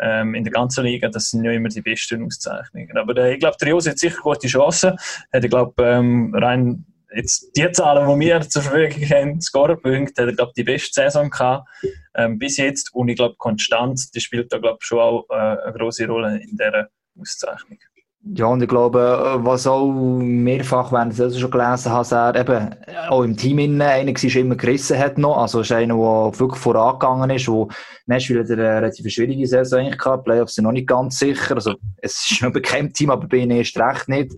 [0.00, 1.08] ähm, in der ganzen Liga.
[1.08, 2.98] Das sind ja immer die besten Auszeichnungen.
[2.98, 4.92] Aber äh, ich glaube, der Jose hat sicher gute Chancen.
[5.32, 6.84] Hat, ich glaube, ähm, rein
[7.14, 11.30] jetzt die Zahlen, die wir zur Verfügung haben, Scorerpunkte, hat er, glaube die beste Saison
[11.30, 11.68] gehabt
[12.14, 12.94] ähm, bis jetzt.
[12.94, 16.50] Und ich glaube, Konstanz, die spielt da, glaube schon auch äh, eine große Rolle in
[16.56, 16.88] dieser
[17.18, 17.78] Auszeichnung.
[18.26, 22.36] Ja, und ich glaube, äh, was auch mehrfach, wenn ich das schon gelesen habe, er
[22.36, 22.74] eben
[23.10, 25.36] auch im Team innen einer war, immer gerissen hat noch.
[25.36, 27.68] Also ist einer, der wirklich vorangegangen ist, wo
[28.06, 30.24] Nashville hat eine relativ schwierige Saison eigentlich gehabt.
[30.24, 31.54] Playoffs sind noch nicht ganz sicher.
[31.54, 34.32] Also es ist noch ein bekanntes Team, aber bei ihnen erst recht nicht.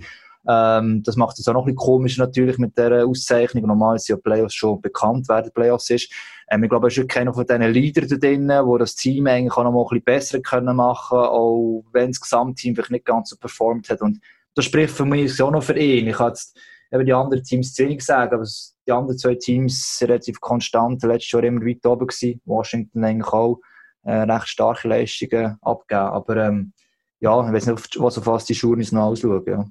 [0.49, 3.67] Ähm, das macht es auch noch ein bisschen komisch natürlich mit dieser Auszeichnung.
[3.67, 6.13] Normal sind ja Playoffs schon bekannt, wer der Playoffs ist.
[6.51, 9.27] Ähm, ich glaube, er ist wirklich einer von diesen Leadern da drinnen, wo das Team
[9.27, 13.31] eigentlich auch noch ein bisschen besser können machen auch wenn das Gesamtteam vielleicht nicht ganz
[13.31, 14.01] so performt hat.
[14.03, 14.21] Und
[14.55, 16.07] das spricht für mich auch noch für ihn.
[16.07, 16.57] Ich kann jetzt
[16.93, 20.41] eben die anderen Teams zu wenig sagen, aber es- die anderen zwei Teams sind relativ
[20.41, 22.41] konstant, letztes Jahr immer weit oben gewesen.
[22.45, 23.61] Washington eigentlich auch
[24.05, 26.01] äh, recht starke Leistungen abgeben.
[26.01, 26.73] Aber ähm,
[27.19, 29.43] ja, ich weiß nicht, was auf was die Schuhe noch ausschauen.
[29.47, 29.67] Ja.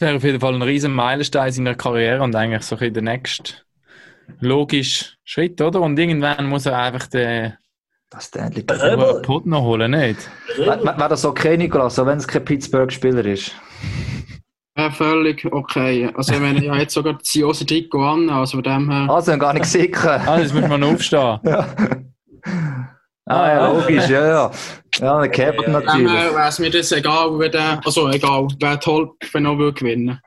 [0.00, 2.78] Es wäre auf jeden Fall ein riesen Meilenstein in seiner Karriere und eigentlich so ein
[2.78, 3.52] bisschen der nächste
[4.40, 5.82] logische Schritt, oder?
[5.82, 7.52] Und irgendwann muss er einfach den
[8.08, 8.80] Das Stanley Cup.
[8.82, 10.16] Aber- Pot noch holen, nicht?
[10.56, 13.54] Wäre wär das okay, Nicolas, auch wenn es kein Pittsburgh-Spieler ist?
[14.74, 16.08] Ja, völlig okay.
[16.14, 19.10] Also, ich meine, ich habe jetzt sogar das Jose Trikot an, also von dem her.
[19.10, 19.94] Also, gar nicht gesehen.
[20.02, 21.40] Ah, jetzt muss man noch aufstehen.
[21.44, 21.68] Ja.
[23.30, 24.50] Ah ja, logisch, ja, ja.
[24.98, 26.12] Ja, Captain Von dem natürlich.
[26.12, 29.72] her wäre es mir das egal, wer der, also egal, wäre toll, wenn er will
[29.72, 30.20] gewinnen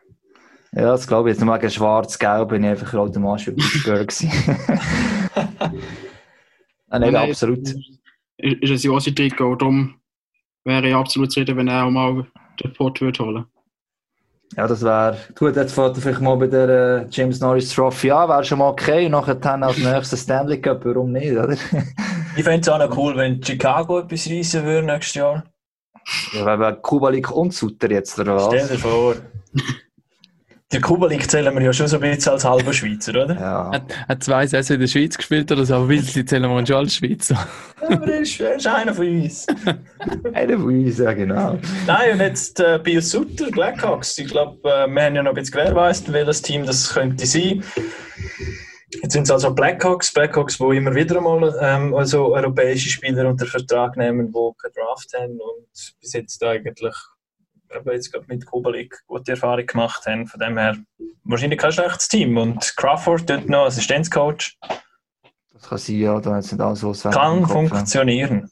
[0.71, 1.43] Ja, das glaube ich jetzt.
[1.43, 4.31] Nur gegen Schwarz-Gelb bin ich einfach automatisch Pittsburgh gewesen.
[6.89, 7.59] ah, Nein, absolut.
[8.37, 9.95] Ist, ist ein Jose Trikot, darum
[10.63, 12.25] wäre ich absolut zufrieden, wenn er auch mal
[12.63, 13.45] den Pot würde holen.
[14.55, 15.17] Ja, das wäre.
[15.35, 18.59] Gut, jetzt fährt er vielleicht mal bei der äh, James Norris Trophy an, wäre schon
[18.59, 19.05] mal okay.
[19.07, 21.57] Und nachher dann als nächstes Stanley Cup, warum nicht, oder?
[22.35, 25.43] Ich fände es auch noch cool, wenn Chicago etwas reissen würde nächstes Jahr.
[26.33, 28.45] ja, weil wir Kubalik und Sutter jetzt, oder was?
[28.47, 29.15] Stell dir vor.
[30.71, 33.35] Der Kubalik zählen wir ja schon so ein bisschen als halber Schweizer, oder?
[33.39, 33.71] Ja.
[33.71, 36.67] Hat, hat zwei Saisons in der Schweiz gespielt oder so, aber Wilsli zählen wir uns
[36.67, 37.47] schon als Schweizer.
[37.79, 39.45] Aber er ist, er ist einer von uns.
[40.33, 41.59] Einer von uns, ja, genau.
[41.85, 44.17] Nein, und jetzt äh, Bill Sutter, Blackhawks.
[44.17, 47.63] Ich glaube, äh, wir haben ja noch ein bisschen gewährleistet, welches Team das könnte sein.
[49.01, 53.45] Jetzt sind es also Blackhawks, Blackhawks, die immer wieder einmal ähm, also europäische Spieler unter
[53.45, 56.93] Vertrag nehmen, die keinen Draft haben und bis jetzt eigentlich
[57.75, 60.27] eben jetzt gerade mit Kubalik gute Erfahrung gemacht haben.
[60.27, 60.77] Von dem her
[61.23, 62.37] wahrscheinlich kein schlechtes Team.
[62.37, 64.57] Und Crawford dort noch Assistenzcoach.
[65.53, 68.49] Das kann sein, ja, da hat es nicht alles so Kann funktionieren.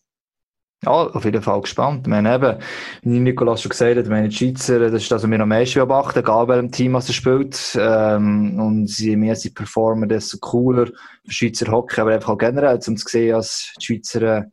[0.83, 2.07] Ja, auf jeden Fall gespannt.
[2.07, 2.57] Ich meine, eben,
[3.03, 5.49] wie Nikolas schon gesagt hat, ich meine, die Schweizer, das ist das, was wir am
[5.49, 7.77] meisten beobachten, egal welchem Team was er spielt.
[7.79, 12.79] Ähm, und je mehr sie performen, desto cooler für Schweizer Hockey, aber einfach auch generell,
[12.87, 14.43] um zu sehen, dass die Schweizer äh,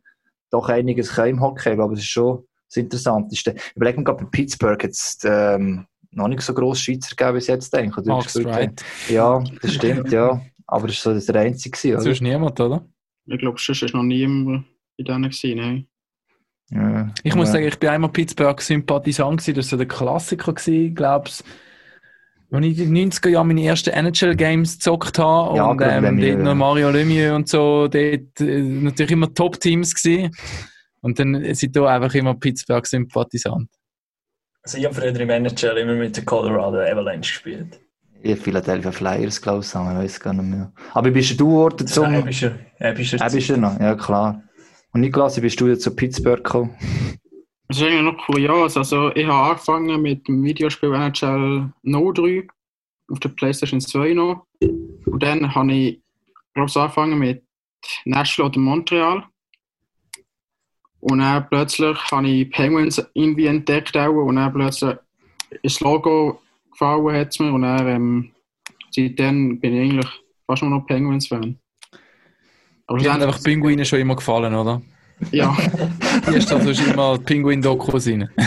[0.51, 1.69] doch einiges können im Hockey.
[1.69, 3.55] Ich glaube, das ist schon das Interessanteste.
[3.75, 7.73] Überleg mal gerade bei Pittsburgh jetzt, ähm, noch nicht so gross Schweizer gegeben bis jetzt,
[7.73, 8.07] denke ich.
[8.07, 8.17] oder?
[8.17, 8.75] Max haben.
[9.09, 10.41] Ja, das stimmt, ja.
[10.67, 12.01] Aber das war so der einzige, oder?
[12.01, 12.85] Sonst niemand, oder?
[13.25, 14.65] Ich glaube, sonst ist noch niemand
[14.95, 15.88] bei denen gewesen, nein.
[16.71, 17.09] Ja.
[17.23, 17.53] Ich muss Ja.
[17.53, 19.55] sagen, ich bin einmal Pittsburgh-Sympathisant gewesen.
[19.55, 21.43] Das war so der Klassiker gewesen, glaub's.
[22.51, 26.31] Als ich in den 90er Jahren meine ersten NHL-Games gezockt habe Ja, und ähm, Lemieux,
[26.31, 26.55] dort noch ja.
[26.55, 30.31] Mario Lemieux und so, dort äh, natürlich immer Top-Teams gewesen.
[31.01, 33.69] Und dann sind da einfach immer Pittsburgh-Sympathisant.
[34.63, 37.79] Also ich habe früher im NHL immer mit der Colorado Avalanche gespielt.
[38.21, 40.73] Ich habe Philadelphia Flyers, glaube ich, ich weiß gar nicht mehr.
[40.93, 42.15] Aber bist du geworden Zum zum...
[42.15, 42.51] Ebischer.
[42.79, 43.79] Ebischer bist du noch?
[43.79, 44.43] Ja, klar.
[44.91, 46.75] Und Niklas, wie bist du jetzt zu Pittsburgh gekommen?
[47.67, 48.75] Das ist eigentlich noch kurios.
[48.75, 52.47] Also, ich habe angefangen mit dem Videospiel NHL 03
[53.11, 54.47] auf der PlayStation 2 noch.
[54.59, 56.01] Und dann habe ich,
[56.55, 57.43] glaube ich, angefangen mit
[58.05, 59.23] Nashville oder Montreal.
[61.01, 64.25] Und dann plötzlich habe ich Penguins irgendwie entdeckt auch.
[64.25, 64.97] Und dann plötzlich
[65.63, 67.53] das Logo gefallen hat mir.
[67.53, 68.31] Und dann, ähm,
[68.89, 71.59] seitdem bin ich eigentlich fast nur noch Penguins-Fan.
[72.89, 74.81] Aber Mir haben einfach Pinguine schon immer gefallen, oder?
[75.31, 75.55] ja.
[76.25, 78.29] Hier ist da sonst immer Pinguin-Dokus rein.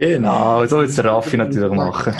[0.00, 2.14] Genau, so wird es der Raffi natürlich machen.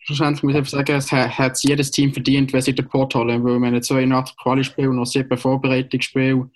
[0.00, 3.14] Schlussendlich muss ich einfach sagen, es hat hat jedes Team verdient, wenn sie den Port
[3.14, 3.42] holen.
[3.42, 6.50] Weil wir haben 82 Quali-Spiele und noch sieben Vorbereitungsspiele,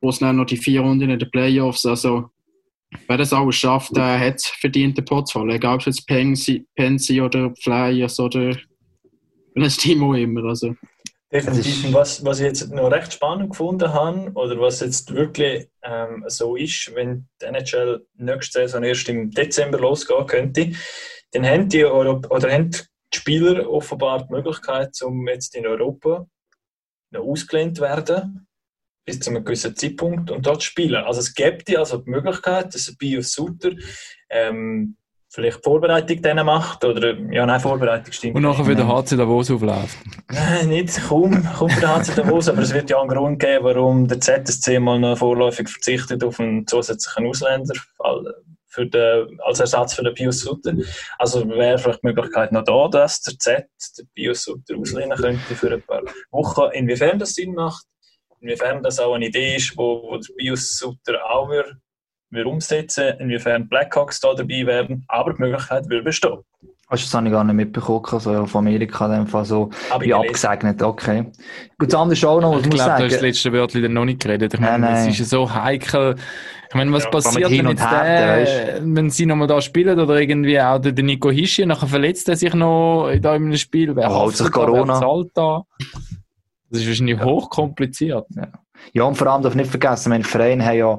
[0.00, 1.84] wo es dann noch die vier Runden in den Playoffs.
[1.84, 2.30] Also,
[3.06, 5.50] wer das alles schafft, der hat es verdient, den Port zu holen.
[5.50, 8.56] Egal ob es jetzt Pensi, Pensi oder Flyers oder
[9.54, 10.44] welches Team auch immer.
[10.44, 10.74] Also,
[11.32, 11.84] Definitiv.
[11.84, 16.24] Und Was, was ich jetzt noch recht spannend gefunden habe, oder was jetzt wirklich ähm,
[16.26, 20.72] so ist, wenn die NHL nächste Saison erst im Dezember losgehen könnte,
[21.32, 22.80] dann haben die, Euro- oder haben die
[23.14, 26.26] Spieler offenbar die Möglichkeit, um jetzt in Europa
[27.12, 28.48] noch ausgelehnt zu werden,
[29.04, 31.04] bis zu einem gewissen Zeitpunkt und dort zu spielen.
[31.04, 33.70] Also es gibt die also die Möglichkeit, dass ein Bios Suter
[34.28, 34.96] ähm,
[35.30, 39.96] vielleicht Vorbereitung dann macht, oder, ja nein, Vorbereitung stimmt Und nachher wieder HC Davos aufläuft.
[40.28, 43.64] Nein, nicht kaum, kaum für den HC Davos, aber es wird ja einen Grund geben,
[43.64, 47.74] warum der ZSC mal noch vorläufig verzichtet auf einen zusätzlichen Ausländer
[48.66, 50.72] für den, als Ersatz für den Pius Sutter.
[51.18, 53.68] Also wäre vielleicht die Möglichkeit noch da, dass der Z
[53.98, 56.72] den Pius Sutter auslehnen könnte für ein paar Wochen.
[56.72, 57.84] Inwiefern das Sinn macht,
[58.40, 61.76] inwiefern das auch eine Idee ist, wo, wo der Pius Sutter auch würde,
[62.30, 66.38] würde umsetzen, inwiefern Blackhawks da dabei wären, aber die Möglichkeit würde bestehen.
[66.88, 69.70] Hast du das habe ich gar nicht mitbekommen, also von Amerika in dem Fall so
[69.90, 71.22] Aber wie abgesegnet, okay.
[71.78, 73.12] Gut, das andere ist auch noch, was Ich ich muss glaube, da hast du das
[73.14, 73.26] sagen.
[73.26, 74.54] letzte Wörtchen dann noch nicht geredet.
[74.54, 76.16] Ich meine, es ist ja so heikel.
[76.68, 79.60] Ich meine, was Ja, passiert, hin wenn, und jetzt her, der, wenn sie nochmal da
[79.60, 83.44] spielen oder irgendwie auch der, der Nico Hischi, nachher verletzt er sich noch da in
[83.44, 83.94] einem Spiel.
[83.94, 84.94] Wer Oh, holt sich da, Corona.
[84.94, 85.62] Wer zahlt da?
[86.70, 88.26] Das ist wahrscheinlich hochkompliziert.
[88.92, 90.98] Ja, und vor allem darf nicht vergessen, meine Vereine haben ja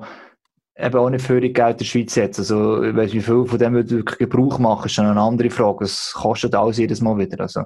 [0.81, 2.39] eben auch nicht viel Geld in der Schweiz jetzt.
[2.39, 5.49] Also, ich weiss, wie viel von dem würde wirklich Gebrauch machen, ist schon eine andere
[5.49, 5.85] Frage.
[5.85, 7.41] Es kostet alles jedes Mal wieder.
[7.41, 7.63] Also,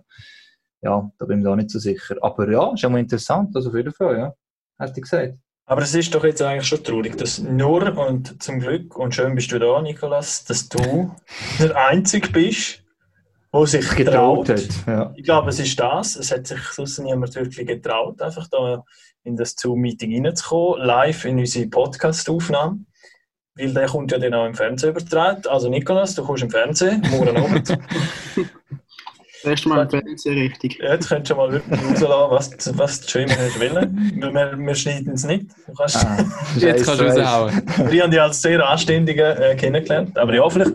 [0.81, 2.15] ja, da bin ich mir auch nicht so sicher.
[2.21, 4.33] Aber ja, ist ja mal interessant, also auf jeden Fall, ja.
[4.77, 5.35] Hätte ich gesagt.
[5.67, 9.33] Aber es ist doch jetzt eigentlich schon traurig, dass nur und zum Glück, und schön
[9.33, 11.11] bist du da, Nikolas, dass du
[11.59, 12.83] der Einzige bist,
[13.51, 14.49] der sich Getraut getraut.
[14.49, 14.87] hat.
[14.87, 15.13] Ja.
[15.15, 16.17] Ich glaube, es ist das.
[16.17, 18.83] Es hat sich sonst niemand wirklich getraut, einfach da
[19.23, 22.85] in das Zoom-Meeting reinzukommen, live in unsere Podcast-Aufnahme.
[23.57, 25.43] Weil der kommt ja dann auch im Fernsehen übertragen.
[25.47, 27.77] Also Nikolas, du kommst im Fernsehen, morgen Abend.
[29.45, 30.79] das erste Mal im Fernsehen richtig.
[30.81, 34.11] Ja, Jetzt könntest du mal wirklich rauslassen, was, was du schon immer hast wollen.
[34.15, 35.45] Wir, wir schneiden es nicht.
[35.67, 36.17] Du kannst, Ah,
[36.57, 37.61] Jetzt kannst du raushauen.
[37.89, 40.17] Wir haben dich als sehr Anständigen äh, kennengelernt.
[40.17, 40.71] Aber ja, vielleicht,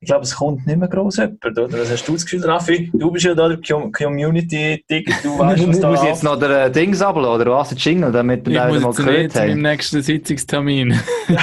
[0.00, 1.72] ich glaube, es kommt nicht mehr groß jemand, oder?
[1.72, 2.90] Was hast du das Gefühl, Raffi?
[2.92, 6.38] Du bist ja da der Com- Community-Tick, du weißt, was Muss da ich jetzt noch
[6.38, 7.68] der äh, Dings abladen, oder was?
[7.70, 9.62] Der Jingle, damit wir Ich den muss mal gehört zu meinem haben.
[9.62, 10.98] nächsten Sitzungstermin.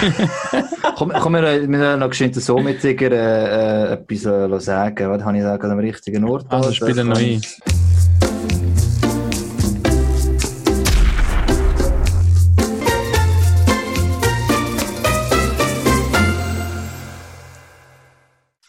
[0.97, 5.09] Komm, komm wir, wir müssen noch geschwind so mit dir äh, äh, etwas äh, sagen.
[5.09, 6.45] Was habe ich da gerade am richtigen Ort?
[6.49, 7.41] Also spielen noch ein.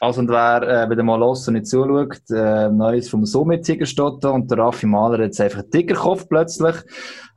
[0.07, 4.23] Also, und wer äh, wieder mal los und nicht zuschaut, äh, Neues vom Summit-Tiger steht
[4.23, 6.77] da und der Raffi Mahler hat jetzt einfach einen Tigerkopf plötzlich.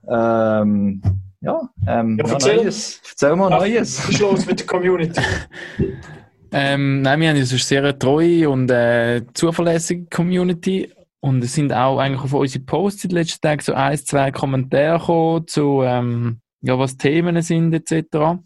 [0.07, 1.01] Ähm,
[1.41, 2.55] ja, ähm, Ja, ja, erzähl.
[2.57, 3.01] Neues.
[3.09, 3.99] Erzähl mal Neues.
[3.99, 5.21] Was ist los mit der Community?
[6.51, 10.91] Ähm, nein, wir haben ja sonst sehr eine treue und äh, zuverlässige Community.
[11.21, 14.31] Und es sind auch eigentlich auf unsere Posts in den letzten Tagen so ein, zwei
[14.31, 18.39] Kommentare gekommen zu, ähm, ja, was Themen sind, etc.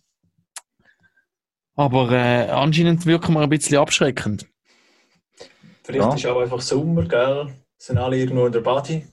[1.76, 4.48] Aber äh, anscheinend wirken wir ein bisschen abschreckend.
[5.84, 6.16] Vielleicht Ja.
[6.16, 7.54] ist auch einfach Sommer, gell?
[7.78, 9.06] Sind alle irgendwo in der Body.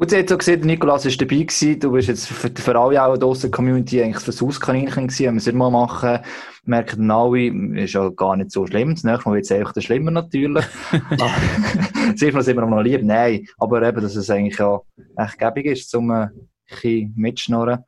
[0.00, 1.78] Gut, ihr habt ja gesehen, der Nikolaus war dabei gewesen.
[1.78, 5.26] Du bist jetzt für, für alle auch in der Community eigentlich das Hauskaninchen gewesen.
[5.26, 6.20] Haben wir es mal machen.
[6.64, 8.94] Merken dann alle, ist ja gar nicht so schlimm.
[8.94, 10.64] Das nächste Mal wird es einfach schlimmer natürlich.
[11.10, 13.02] das erste Mal sind wir noch lieb.
[13.02, 13.46] Nein.
[13.58, 14.80] Aber eben, dass es eigentlich ja
[15.18, 16.30] echt gäbig ist, zum äh, ein
[16.66, 17.84] bisschen mitschnorren,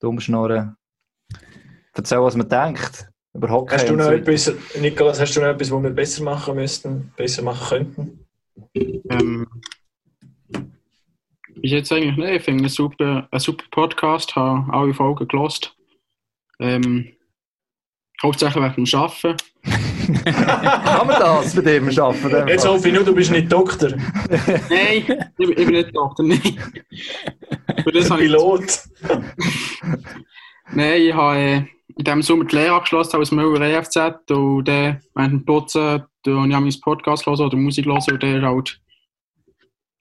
[0.00, 0.76] dumm schnorren.
[1.92, 3.06] Erzähl, was man denkt.
[3.34, 4.12] über Hockey Hast du noch so.
[4.12, 4.50] etwas,
[4.80, 8.26] Nikolas, hast du noch etwas, was wir besser machen müssten, besser machen könnten?
[9.10, 9.46] Ähm,
[11.60, 12.36] bis jetzt eigentlich nicht.
[12.36, 15.74] Ich finde einen super, einen super Podcast, habe alle Folgen gelost.
[16.58, 17.12] Ähm,
[18.22, 19.36] hauptsächlich wegen dem Arbeiten.
[20.24, 22.48] Kann man das bei dem arbeiten?
[22.48, 25.04] Jetzt hoffe ich nur, du bist nicht Doktor, Nein,
[25.38, 26.40] ich, ich bin nicht Doktor, nein.
[27.82, 28.80] Für das habe ich, Pilot.
[30.72, 31.56] nein, ich habe äh,
[31.96, 33.96] in diesem Sommer die Lehre abgeschlossen als Müller EFZ
[34.30, 38.22] und dann während dem Putzen habe ich auch meinen Podcast hören oder Musik hören und
[38.22, 38.80] dann ist halt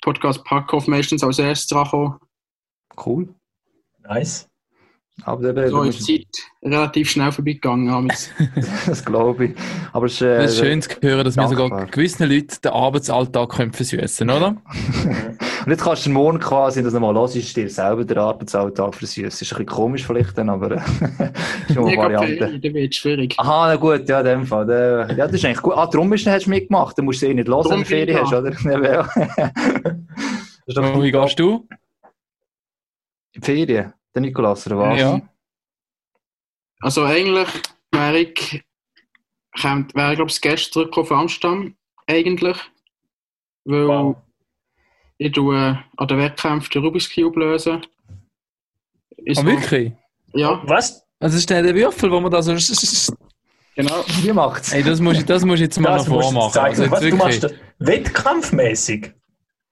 [0.02, 2.20] Podcast Packoff meistens als erstes dran.
[2.98, 3.34] Cool.
[4.08, 4.49] Nice.
[5.26, 8.12] Aber der, So du ist die Zeit relativ schnell vorbeigegangen.
[8.88, 9.52] das glaube ich.
[9.94, 11.70] Aber es ist, äh, Das ist schön zu hören, dass wir dankbar.
[11.70, 14.56] sogar gewissen Leuten den Arbeitsalltag können versüßen oder?
[15.66, 19.26] Und jetzt kannst du morgen quasi das nochmal los, ist dir selber der Arbeitsalltag versüßen.
[19.26, 22.38] Ist ein bisschen komisch vielleicht dann, aber äh, ist schon eine Mega Variante.
[22.38, 23.36] Ferien, dann wird schwierig.
[23.38, 24.66] Aha, na gut, ja, in dem Fall.
[24.66, 25.74] Der, ja, das ist eigentlich gut.
[25.76, 26.98] Ah, darum du, hast du mitgemacht.
[26.98, 28.52] Dann musst du eh nicht hören, wenn du Ferien hast, oder?
[28.64, 29.10] Ja, ja.
[30.66, 31.68] Das wie gehst du?
[33.34, 35.00] In Ferien, der Nikolaus, oder was?
[35.00, 35.22] Ja.
[36.82, 37.48] Also eigentlich
[37.92, 38.64] wäre ich,
[39.62, 41.76] kommt- wäre ich glaube ich gestern zurück auf Amsterdam,
[42.08, 42.58] eigentlich.
[43.66, 44.16] Weil Wow.
[45.18, 47.86] ich tue äh, an den Wettkämpfen den Rubik's Cube lösen.
[49.18, 49.92] Ist Ah, so- wirklich?
[50.34, 51.04] Ja, Was?
[51.20, 52.54] Also ist der der Würfel, wo man da so...
[53.76, 54.04] genau.
[54.22, 54.72] Wie macht's?
[54.72, 56.60] Ey, das muss ich, das muss ich jetzt mal Das noch musst du vormachen.
[56.62, 57.60] Also Was, jetzt, du machst wirklich.
[57.80, 59.14] das wettkampfmäßig?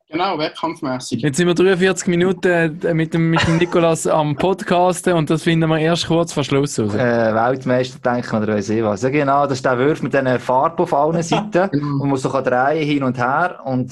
[0.09, 1.21] Genau, wettkampfmäßig.
[1.21, 2.47] jetzt sind wir 43 Minuten
[2.85, 6.45] äh, mit dem, mit dem Nikolas am Podcasten und das finden wir erst kurz vor
[6.45, 6.93] Schluss raus.
[6.95, 9.01] Äh, Weltmeister denken oder weiss ich was.
[9.01, 11.69] Ja, genau, das ist der Wurf mit diesen Farben auf allen Seiten.
[11.71, 11.85] Genau.
[11.97, 13.91] Man muss so drehen hin und her und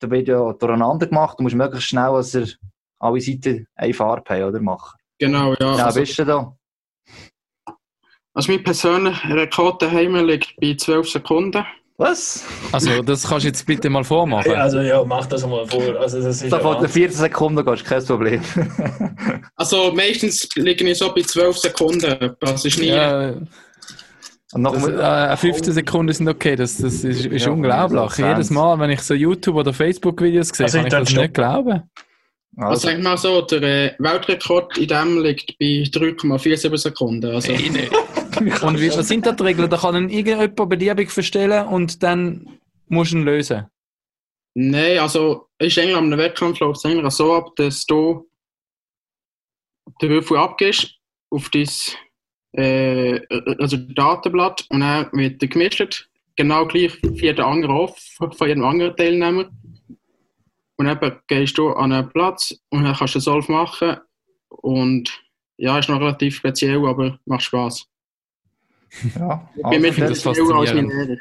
[0.00, 1.38] da wird ja durcheinander gemacht.
[1.38, 2.46] Du musst möglichst schnell, dass er
[2.98, 4.60] alle Seiten eine Farbe haben, oder?
[4.60, 4.98] Machen.
[5.18, 5.76] Genau, ja.
[5.76, 6.54] Ja, Also, bist du da?
[8.34, 11.64] also mein persönlicher Rekord daheim liegt bei 12 Sekunden.
[12.00, 12.44] Was?
[12.70, 14.52] Also das kannst du jetzt bitte mal vormachen.
[14.52, 15.82] Hey, also ja, mach das mal vor.
[16.00, 16.88] Also, das ist Da ja Wahnsinn.
[16.88, 18.40] 14 Sekunden gehst, kein Problem.
[19.56, 22.36] Also meistens liege ich so bei 12 Sekunden.
[22.38, 22.86] Das ist nie...
[22.86, 23.30] Ja,
[24.52, 27.98] Und noch das, äh, 15 Sekunden sind okay, das, das ist, ist Ja, unglaublich.
[28.12, 28.24] 20.
[28.24, 31.34] Jedes Mal, wenn ich so YouTube- oder Facebook-Videos sehe, Also, kann ich ich das nicht
[31.34, 31.82] glauben.
[32.56, 37.34] Also also, sag mal so, der äh, Weltrekord in dem liegt bei 3,47 Sekunden.
[37.34, 37.52] Also,
[38.40, 39.70] Und wie, was sind da die Regeln?
[39.70, 42.58] Da kann dann irgendjemand beliebig verstellen und dann
[42.88, 43.66] musst du ihn lösen.
[44.54, 48.28] Nein, also ist eigentlich am Wettkampf läuft es eigentlich so ab, dass du
[50.00, 50.96] den Würfel abgibst
[51.30, 51.68] auf dein
[52.52, 53.20] äh,
[53.58, 56.08] also Datenblatt und dann wird er gemischt.
[56.36, 59.50] Genau gleich wie der andere auch von jedem anderen Teilnehmer.
[60.76, 63.96] Und dann gehst du an einen Platz und dann kannst du Solve machen.
[64.48, 65.20] Und
[65.56, 67.88] ja, ist noch relativ speziell, aber macht Spaß.
[69.18, 69.48] Ja.
[69.56, 71.08] Ich bin Also, mittlerweile das schneller als mein faszinierend.
[71.08, 71.20] Lehrer.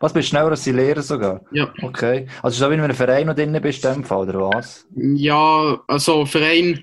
[0.00, 1.40] was bist du schneller als die Lehrer sogar?
[1.52, 1.72] Ja.
[1.82, 2.26] Okay.
[2.42, 4.86] Also so wie in einem Verein noch drin bist, in dem Fall, oder was?
[4.94, 6.82] Ja, also Verein.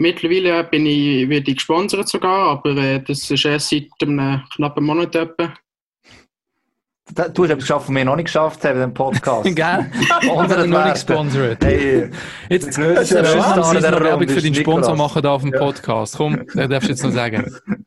[0.00, 4.84] Mittlerweile bin ich, werde ich gesponsert sogar, aber äh, das ist erst seit einem knappen
[4.84, 5.52] Monat etwa.
[7.12, 9.44] Da- Du hast etwas geschafft, was wir noch nicht geschafft haben in dem Podcast.
[9.56, 9.56] Gell?
[10.22, 11.64] Den noch nicht gesponsert.
[11.64, 12.10] Hey,
[12.48, 14.98] Jetzt der noch Werbung Runde für ist deinen Sponsor Nicolas.
[14.98, 16.16] machen da auf dem Podcast.
[16.16, 17.52] Komm, das darfst du jetzt noch sagen.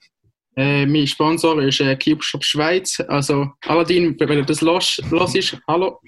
[0.56, 3.02] Äh, mein Sponsor ist äh, Cube Shop Schweiz.
[3.08, 5.99] Also Aladdin, wenn du das los, los ist, hallo.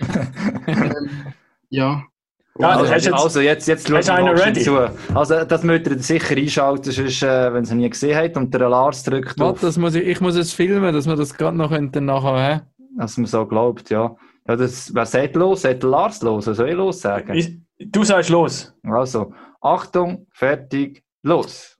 [0.66, 1.10] ähm,
[1.70, 2.02] ja.
[2.58, 4.60] Ja, also, hast jetzt- also jetzt, jetzt hast schauen du einen wir ready?
[4.62, 4.76] zu.
[5.14, 8.54] Also das müsst ihr sicher einschalten, sonst, äh, wenn ihr es nie gesehen habt und
[8.54, 11.34] der Lars drückt Warte, auf, das muss ich, ich muss es filmen, dass wir das
[11.36, 12.60] gerade noch könnten nachher, hä?
[12.96, 14.14] dass man so glaubt, ja.
[14.46, 15.62] Ja, das, wer sagt los?
[15.62, 16.46] Sagt Lars los?
[16.46, 17.34] Was soll ich los sagen?
[17.34, 17.58] Ich-
[17.90, 18.72] Du sagst los.
[18.84, 21.73] Also, Achtung, fertig, los.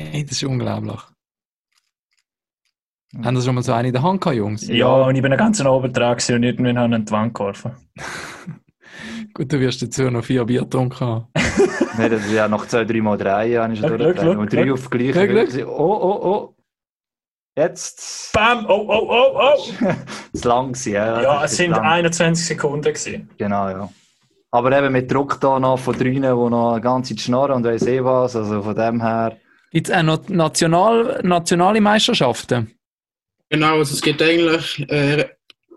[0.00, 0.98] Hey, das ist unglaublich.
[3.22, 4.66] Haben das schon mal so eine in der Hand gehabt, Jungs?
[4.66, 7.12] Ja, und ich bin den ganzen Abend dran gewesen und irgendwann habe ich an die
[7.12, 7.72] Wand geworfen.
[9.34, 11.26] Gut, du wirst dazu noch vier Bier getrunken haben.
[11.98, 14.32] Nein, das ist ja nach zwei, drei Mal drei habe ich schon Glück, durchgegangen.
[14.32, 14.74] Glück, Und drei Glück.
[14.74, 15.12] auf gleich.
[15.12, 15.68] Glück, Glück.
[15.68, 16.54] Oh, oh, oh.
[17.56, 18.32] Jetzt.
[18.32, 18.64] Bam!
[18.68, 19.92] Oh, oh, oh, oh!
[20.38, 21.20] zu lang gewesen, ja.
[21.20, 21.82] Ja, es sind lang.
[21.84, 23.28] 21 Sekunden gewesen.
[23.36, 23.88] Genau, ja.
[24.50, 27.64] Aber eben mit Druck da noch von drinnen, wo noch eine ganze Zeit schnarren und
[27.64, 28.34] weiss eh was.
[28.34, 29.36] Also von dem her.
[29.70, 32.74] Gibt es auch noch National, nationale Meisterschaften?
[33.48, 35.28] Genau, also es gibt eigentlich, äh, in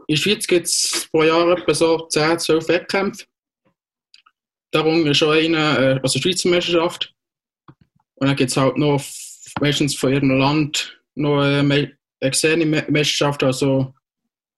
[0.10, 3.26] der Schweiz gibt es pro Jahr etwa so 10, 12 Wettkämpfe.
[4.72, 7.14] Darum ist schon eine, äh, also Schweizer Meisterschaft.
[8.16, 9.02] Und dann gibt es halt noch
[9.62, 11.92] meistens von jedem Land noch eine, Me
[12.90, 13.94] Meisterschaft, also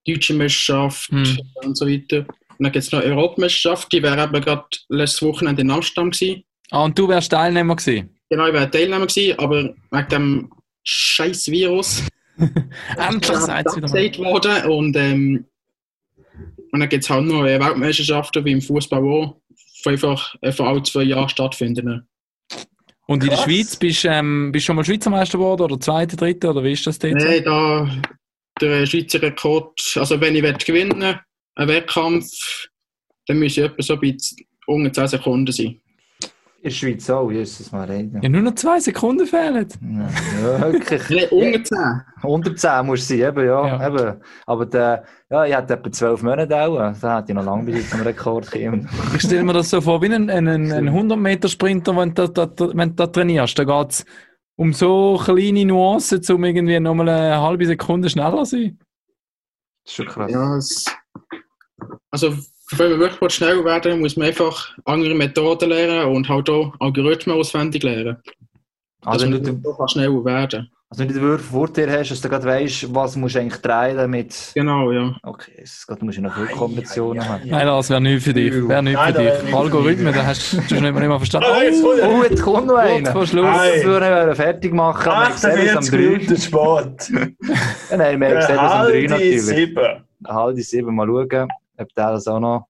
[0.06, 1.38] deutsche Meisterschaft Hm.
[1.56, 2.20] und so weiter.
[2.20, 6.10] Und dann gibt es noch eine Europameisterschaft, die wäre eben gerade letztes Wochenende in Amsterdam
[6.10, 6.44] gewesen.
[6.70, 8.15] Ah, und du wärst Teilnehmer gewesen?
[8.28, 10.52] Genau, ich wäre Teilnehmer gewesen, aber wegen dem
[10.82, 12.02] scheiß Virus
[12.96, 14.70] Endlich seid ihr wieder worden.
[14.70, 15.46] Und, ähm,
[16.72, 19.40] und dann gibt es halt noch Weltmeisterschaften wie im Fußball auch,
[19.84, 22.06] die einfach äh, vor alle zwei Jahren stattfinden.
[23.06, 23.38] Und in der.
[23.38, 26.62] Schweiz bist du ähm, bist du schon mal Schweizer Meister geworden oder zweite, dritte oder
[26.62, 27.14] wie ist das dort?
[27.14, 27.88] Nein, da
[28.60, 31.20] der Schweizer Rekord, also wenn ich gewinnen will,
[31.54, 32.68] einen Wettkampf,
[33.26, 34.16] dann müssen ich etwa so bei
[34.66, 35.80] unter 10 Sekunden sein.
[36.66, 38.08] In der Schweiz auch, Jesus Maria.
[38.20, 39.68] Ja, nur noch zwei Sekunden fehlen.
[39.80, 40.08] Ja,
[40.42, 41.08] ja, wirklich.
[41.10, 41.78] Nein, unter 10.
[42.24, 43.66] Unter 10 muss es sein, eben, ja.
[43.68, 43.86] Ja.
[43.86, 44.20] Eben.
[44.46, 46.92] Aber der, ja, ich hatte etwa 12 Monate auch.
[47.00, 48.88] Da hätte ich noch lange bis ich zum Rekord gekommen.
[49.14, 52.46] Ich stelle mir das so vor, wie ein, ein, ein, ein 100-Meter-Sprinter, wenn du da,
[52.46, 53.56] da, wenn du da trainierst.
[53.56, 54.04] Da geht es
[54.56, 58.78] um so kleine Nuancen, um irgendwie nochmal eine halbe Sekunde schneller zu sein.
[59.84, 60.32] Das ist schon krass.
[60.32, 60.84] Ja, es,
[62.10, 62.34] also
[62.72, 67.36] wenn man wirklich schnell werden muss man einfach andere Methoden lernen und halt auch Algorithmen
[67.36, 68.16] auswendig lernen.
[69.04, 70.68] Also, Also, wenn du, man doch schneller werden.
[70.90, 73.38] also wenn du den Würfel vor dir hast, dass du gerade weißt, was musst du
[73.40, 74.50] eigentlich drehen, damit.
[74.54, 75.14] Genau, ja.
[75.22, 77.48] Okay, es geht, du musst ja noch viele Kombinationen haben.
[77.48, 78.52] Nein, das wäre nichts für dich.
[78.68, 79.54] Wäre nichts für dich.
[79.54, 81.48] Algorithmen, da hast du schon nicht mehr nicht verstanden.
[81.62, 82.02] Jetzt kommt.
[82.02, 83.12] Oh, jetzt kommt noch Kurz einer.
[83.12, 83.46] vor Schluss.
[83.56, 85.08] Das würden wir fertig machen.
[85.08, 85.98] aber ich sehe es am 48 drei.
[85.98, 87.36] Minuten spät.
[87.90, 89.42] Ja, Nein, wir haben gesehen, das am 3 Halbe natürlich.
[89.42, 89.86] sieben.
[90.26, 91.48] Halb sieben mal schauen,
[91.78, 92.68] ob der das auch noch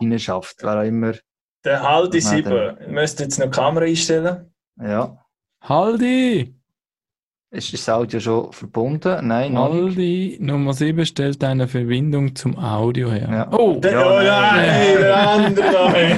[0.00, 0.56] reinschafft.
[0.60, 1.12] Wer auch immer.
[1.64, 2.76] Der sieben.
[2.80, 4.52] Ich müsste jetzt noch die Kamera einstellen.
[4.80, 5.16] Ja.
[5.62, 6.54] Haldi!
[7.50, 9.28] Ist das Audio schon verbunden?
[9.28, 9.82] Nein, noch nicht.
[9.84, 13.28] Haldi Nummer 7 stellt eine Verbindung zum Audio her.
[13.30, 13.52] Ja.
[13.52, 13.78] Oh!
[13.78, 14.66] Der, Ja, oh nein.
[14.66, 16.16] nein, der andere.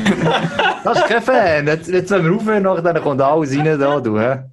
[0.84, 1.66] Das ist kein Fan.
[1.66, 4.18] Jetzt, jetzt wenn wir aufhören, dann kommt alles rein da, du.
[4.20, 4.44] Hä?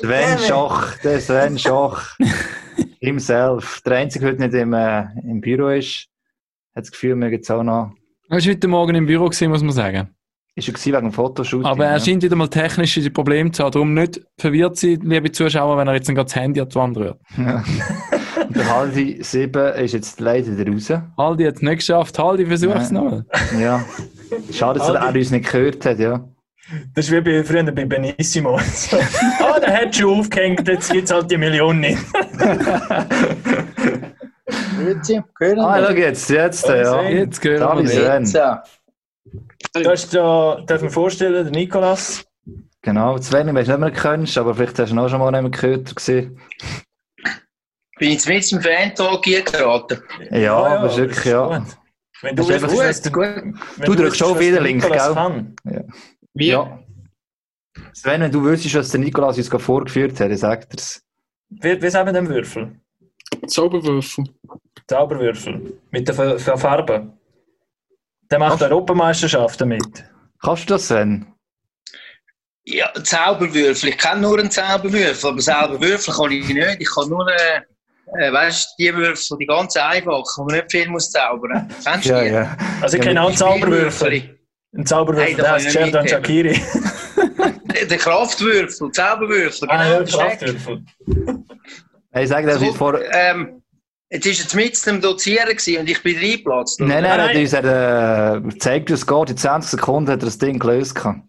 [0.00, 2.16] Sven Schach, der Sven Schach.
[3.00, 3.80] Himself.
[3.84, 6.08] Der Einzige, der heute nicht im, äh, im Büro ist,
[6.74, 7.92] hat das Gefühl, wir jetzt auch noch.
[8.28, 10.08] Er war heute Morgen im Büro, gewesen, muss man sagen.
[10.54, 11.66] Ist er gewesen wegen dem Fotoshooting?
[11.66, 12.04] Aber er ja.
[12.04, 13.72] scheint wieder mal technische Probleme zu haben.
[13.72, 16.96] Darum nicht verwirrt sein, liebe Zuschauer, wenn er jetzt gerade das Handy an die Wand
[16.96, 17.20] rührt.
[17.36, 20.92] Und der Haldi 7 ist jetzt leider raus.
[21.16, 22.18] Haldi hat es nicht geschafft.
[22.18, 23.04] Haldi, versuch's Nein.
[23.04, 23.26] nochmal.
[23.58, 23.84] Ja.
[24.52, 26.28] Schade, dass er uns nicht gehört hat, ja.
[26.94, 28.58] Das ist wie bei, früher bei Benissimo.
[28.58, 28.96] So.
[29.40, 31.98] Ah, der hat schon aufgehängt, jetzt gibt es halt die Million nicht.
[34.76, 37.02] Grüezi, hören Ah, schau jetzt, jetzt, Oh, ja.
[37.02, 38.18] Jetzt gehören Halli wir.
[38.20, 38.56] Jetzt, äh,
[39.82, 42.24] Da ist da, darf man vorstellen, der Nikolas.
[42.82, 45.30] Genau, Sven, ich weiß nicht mehr kennst, aber vielleicht hast du ihn auch schon mal
[45.30, 46.40] nicht mehr gehört gesehen.
[47.98, 49.98] bin ich mit dem Fan-Talk hier geraten.
[50.30, 51.58] Ja, das ist wirklich, ja.
[51.58, 51.66] gut.
[52.22, 53.26] Wenn du Das ist der- Gut,
[53.76, 55.14] wenn Du drückst schon wieder der Link, Nikolas gell?
[55.14, 55.56] kann.
[56.40, 56.48] Wie?
[56.48, 56.78] Ja.
[57.92, 61.02] Sven, wenn du wüsstest, was der Nikolaus uns vorgeführt hat, dann sagt er es.
[61.50, 62.80] Wie, wie sagen wir den Würfel?
[63.46, 64.24] Zauberwürfel.
[64.88, 65.78] Zauberwürfel.
[65.90, 67.12] Mit der Ver- Ver- Farbe.
[68.30, 70.04] Der macht Europameisterschaften mit.
[70.42, 71.26] Kannst du das, Sven?
[72.64, 73.90] Ja, Zauberwürfel.
[73.90, 76.76] Ich kenne nur einen Zauberwürfel, aber selber Würfel kann ich nicht.
[76.80, 77.60] Ich kann nur, äh,
[78.18, 81.68] äh, weißt du, die Würfel, die ganz einfach, wo man nicht viel muss zaubern.
[81.84, 82.30] Kennst du Ja, die?
[82.30, 82.56] ja.
[82.80, 84.39] Also ich Ja, kenne auch einen Zauberwürfel.
[84.76, 86.54] Ein Zauberwürfel, Hey, da der kann heißt ich nicht Sherdan mitgeben.
[86.54, 87.86] Shakiri.
[87.90, 89.80] Der Kraftwürfel, Zauberwürfel, genau.
[89.80, 90.16] Ah ja, das ist.
[90.18, 90.84] Kraftwürfel.
[92.10, 93.00] Hey, sag dir, So, vor...
[93.12, 93.62] ähm,
[94.10, 96.80] jetzt war jetzt mit dem Dozieren und ich bin reingeplatzt.
[96.80, 99.30] Nein, nein, er hat uns äh, gezeigt, wie es geht.
[99.30, 100.94] In 20 Sekunden hat er das Ding gelöst.
[100.96, 101.20] gehabt.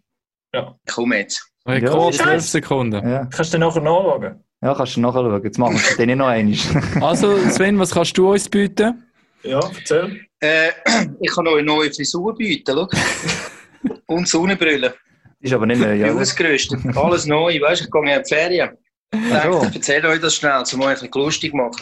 [0.92, 1.48] Komm jetzt.
[1.68, 3.08] Rekord Ja, 12 Sekunden.
[3.08, 3.26] Ja.
[3.26, 4.44] Kannst du den nachher nachschauen?
[4.64, 5.44] ja, kannst du nachschauen.
[5.44, 6.58] Jetzt machen wir es dann nicht noch einmal.
[7.02, 9.04] Also, Sven, was kannst du uns bieten?
[9.44, 10.26] Ja, erzähl.
[10.40, 10.72] Äh,
[11.20, 12.88] ich kann euch eine neue Frisur bieten, schau.
[14.08, 14.96] und Sonnenbrille.
[15.40, 16.80] Ist aber nicht mehr, Ja, ausgerüstet.
[16.96, 18.78] Alles neu, weißt du, ich gehe in die Ferien.
[19.14, 19.64] Ich so.
[19.74, 21.82] erzähle euch das schnell, um euch ein bisschen lustig machen.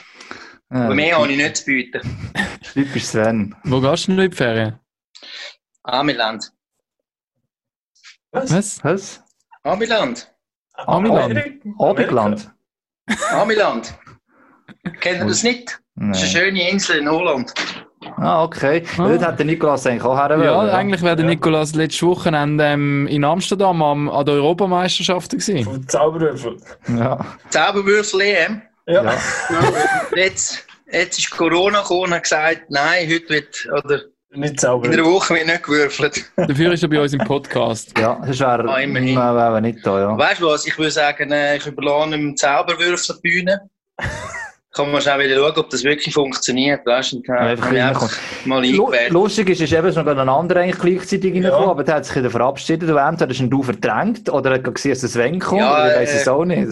[0.71, 2.01] Ja, Aber mehr habe ich nicht zu bieten.
[2.73, 3.55] Typisch Sven.
[3.63, 4.79] Wo gehst du denn in die Ferien?
[5.83, 6.51] Amiland.
[8.31, 8.51] Was?
[8.53, 8.83] Was?
[8.83, 9.23] Was?
[9.63, 10.31] Amiland.
[10.73, 11.61] Amiland.
[11.79, 12.51] Abendland?
[13.31, 13.93] Amiland.
[15.01, 15.79] Kennt ihr das nicht?
[15.99, 17.53] Das ist eine schöne Insel in Holland.
[18.17, 18.83] Ah, okay.
[18.97, 19.07] Ah.
[19.09, 21.31] Dort hat der Nikolaus eigentlich auch Ja, wollen, eigentlich wäre der Ja.
[21.31, 25.63] Nikolaus letztes Wochenende ähm, in Amsterdam am, an der Europameisterschaft gewesen.
[25.63, 26.57] Von Zauberwürfel.
[26.97, 27.19] Ja.
[27.49, 28.61] Zauberwürfel EM.
[28.87, 29.03] Ja.
[29.03, 29.13] Ja.
[30.15, 34.55] Jetzt, jetzt ist Corona gekommen und hat gesagt, nein, heute wird, oder Nicht in einer
[34.55, 35.05] Zauberwürfel.
[35.05, 36.25] Woche wird nicht gewürfelt.
[36.37, 37.97] Dafür ist er bei uns im Podcast.
[37.99, 39.15] Ja, das wäre Ah, immerhin.
[39.17, 40.17] wär, wär nicht da, ja.
[40.17, 43.69] Weißt du was, ich würde sagen, ich überlasse ihm Zauberwürfel die Bühne.
[44.71, 46.85] Kann man schnell wieder schauen, ob das wirklich funktioniert.
[46.85, 48.09] Weißt du, und, äh, einfach einfach
[48.45, 48.91] reinkommen.
[48.91, 49.09] mal.
[49.09, 51.55] Lustig ist, ist eben, es ist noch ein anderer eigentlich gleichzeitig Ja.
[51.57, 54.91] aber der hat sich wieder verabschiedet und entweder ist du verdrängt oder er hat gesehen,
[54.91, 56.67] dass es Sven kommt, Ja, oder ich weiß äh, es auch nicht.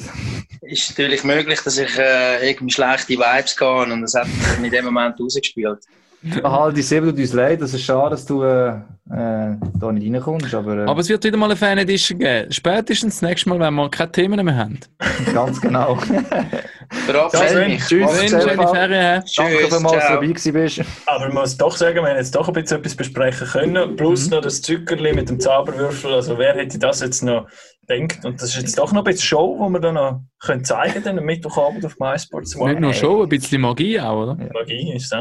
[0.62, 4.70] Ist natürlich möglich, dass ich äh, irgendwie schlechte Vibes gehe und das hat sich in
[4.70, 5.80] dem Moment rausgespielt.
[6.44, 7.62] Halt, die Sebo tut uns leid.
[7.62, 10.54] Das ist schade, dass du äh, äh, da nicht reinkommst.
[10.54, 12.52] Aber, äh, Aber es wird wieder mal eine Fan Edition geben.
[12.52, 14.80] Spätestens das nächste Mal, wenn wir keine Themen mehr haben.
[15.34, 15.98] ganz genau.
[16.92, 17.86] Verabschiede Sven, mich.
[17.86, 18.12] tschüss.
[18.28, 18.42] Stefan.
[18.42, 19.24] schöne Ferien.
[19.36, 20.82] Danke Tschüss, vielmals, dass du dabei bist.
[21.06, 23.96] Aber man muss doch sagen, wir haben jetzt doch ein bisschen etwas besprechen können.
[23.96, 26.14] Plus noch das Zuckerli mit dem Zauberwürfel.
[26.14, 27.48] Also wer hätte das jetzt noch
[27.88, 28.24] gedacht?
[28.26, 31.04] Und das ist jetzt doch noch ein bisschen Show, die wir dann noch können zeigen
[31.04, 34.38] können, am Mittwochabend auf MySports Nicht nur schon, ein bisschen Magie auch, oder?
[34.54, 35.20] Magie ist es.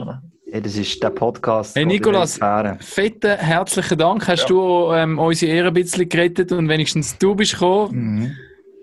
[0.52, 1.74] Ja, das ist der Podcast.
[1.74, 2.78] Hey, wären.
[2.80, 4.28] Fetten herzlichen Dank.
[4.28, 4.46] Hast Ja.
[4.48, 7.90] du ähm, unsere Ehre ein bisschen gerettet und wenigstens du bist gekommen.
[7.92, 8.36] Mhm.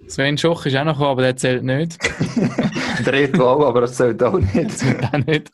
[0.07, 1.97] Sven Schoch ist auch noch gekommen, aber der zählt nicht.
[3.05, 4.81] Der Reto auch, aber das zählt auch nicht.
[4.81, 5.51] Der nicht.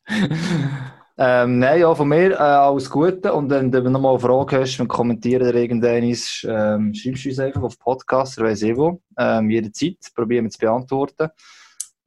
[1.17, 3.33] Ähm, nein, ja, von mir äh, alles Gute.
[3.33, 7.29] Und wenn du noch mal eine Frage hast, wenn kommentieren oder irgendeines, ähm, schreibst du
[7.29, 9.01] uns einfach auf Podcast oder weiss ich wo.
[9.17, 9.97] Ähm, jederzeit.
[10.13, 11.29] Probieren wir zu beantworten.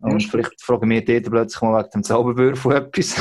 [0.01, 0.28] Und Ja.
[0.30, 3.16] vielleicht fragen wir dort plötzlich mal wegen dem Zauberwürfel etwas.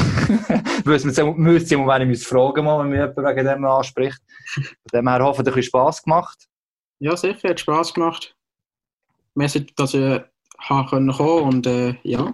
[0.86, 4.20] Müsste ich mal, wenn ich fragen mal, wenn mich jemand wegen dem anspricht.
[4.54, 6.48] Von dem her hoffentlich ein bisschen Spass gemacht.
[7.00, 8.36] Ja, sicher, hat Spass gemacht.
[9.36, 10.22] Merci, dass ich
[10.60, 12.34] habe können kommen und äh, ja,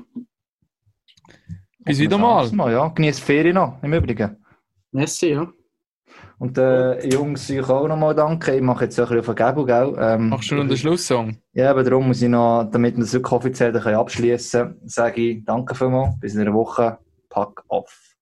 [1.80, 2.50] Bis wieder mal.
[2.52, 2.88] mal ja.
[2.90, 4.38] Genießt die Ferien noch, im Übrigen.
[4.92, 5.48] merci, ja.
[6.40, 8.56] Und äh, Jungs, euch auch nochmal danke.
[8.56, 9.96] Ich mache jetzt ein bisschen auf Vergebung, gell?
[10.00, 11.38] Ähm, Machst du noch den Schlusssong?
[11.54, 15.46] Ja, aber darum muss ich noch, damit wir das wirklich offiziell abschließen können, sage ich
[15.46, 16.20] danke vielmals.
[16.20, 17.00] Bis in einer Woche.
[17.30, 18.16] Pack off.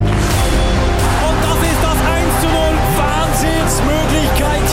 [0.00, 2.56] Und das ist das 1 zu 0.
[2.96, 4.65] Wahnsinnsmöglichkeit.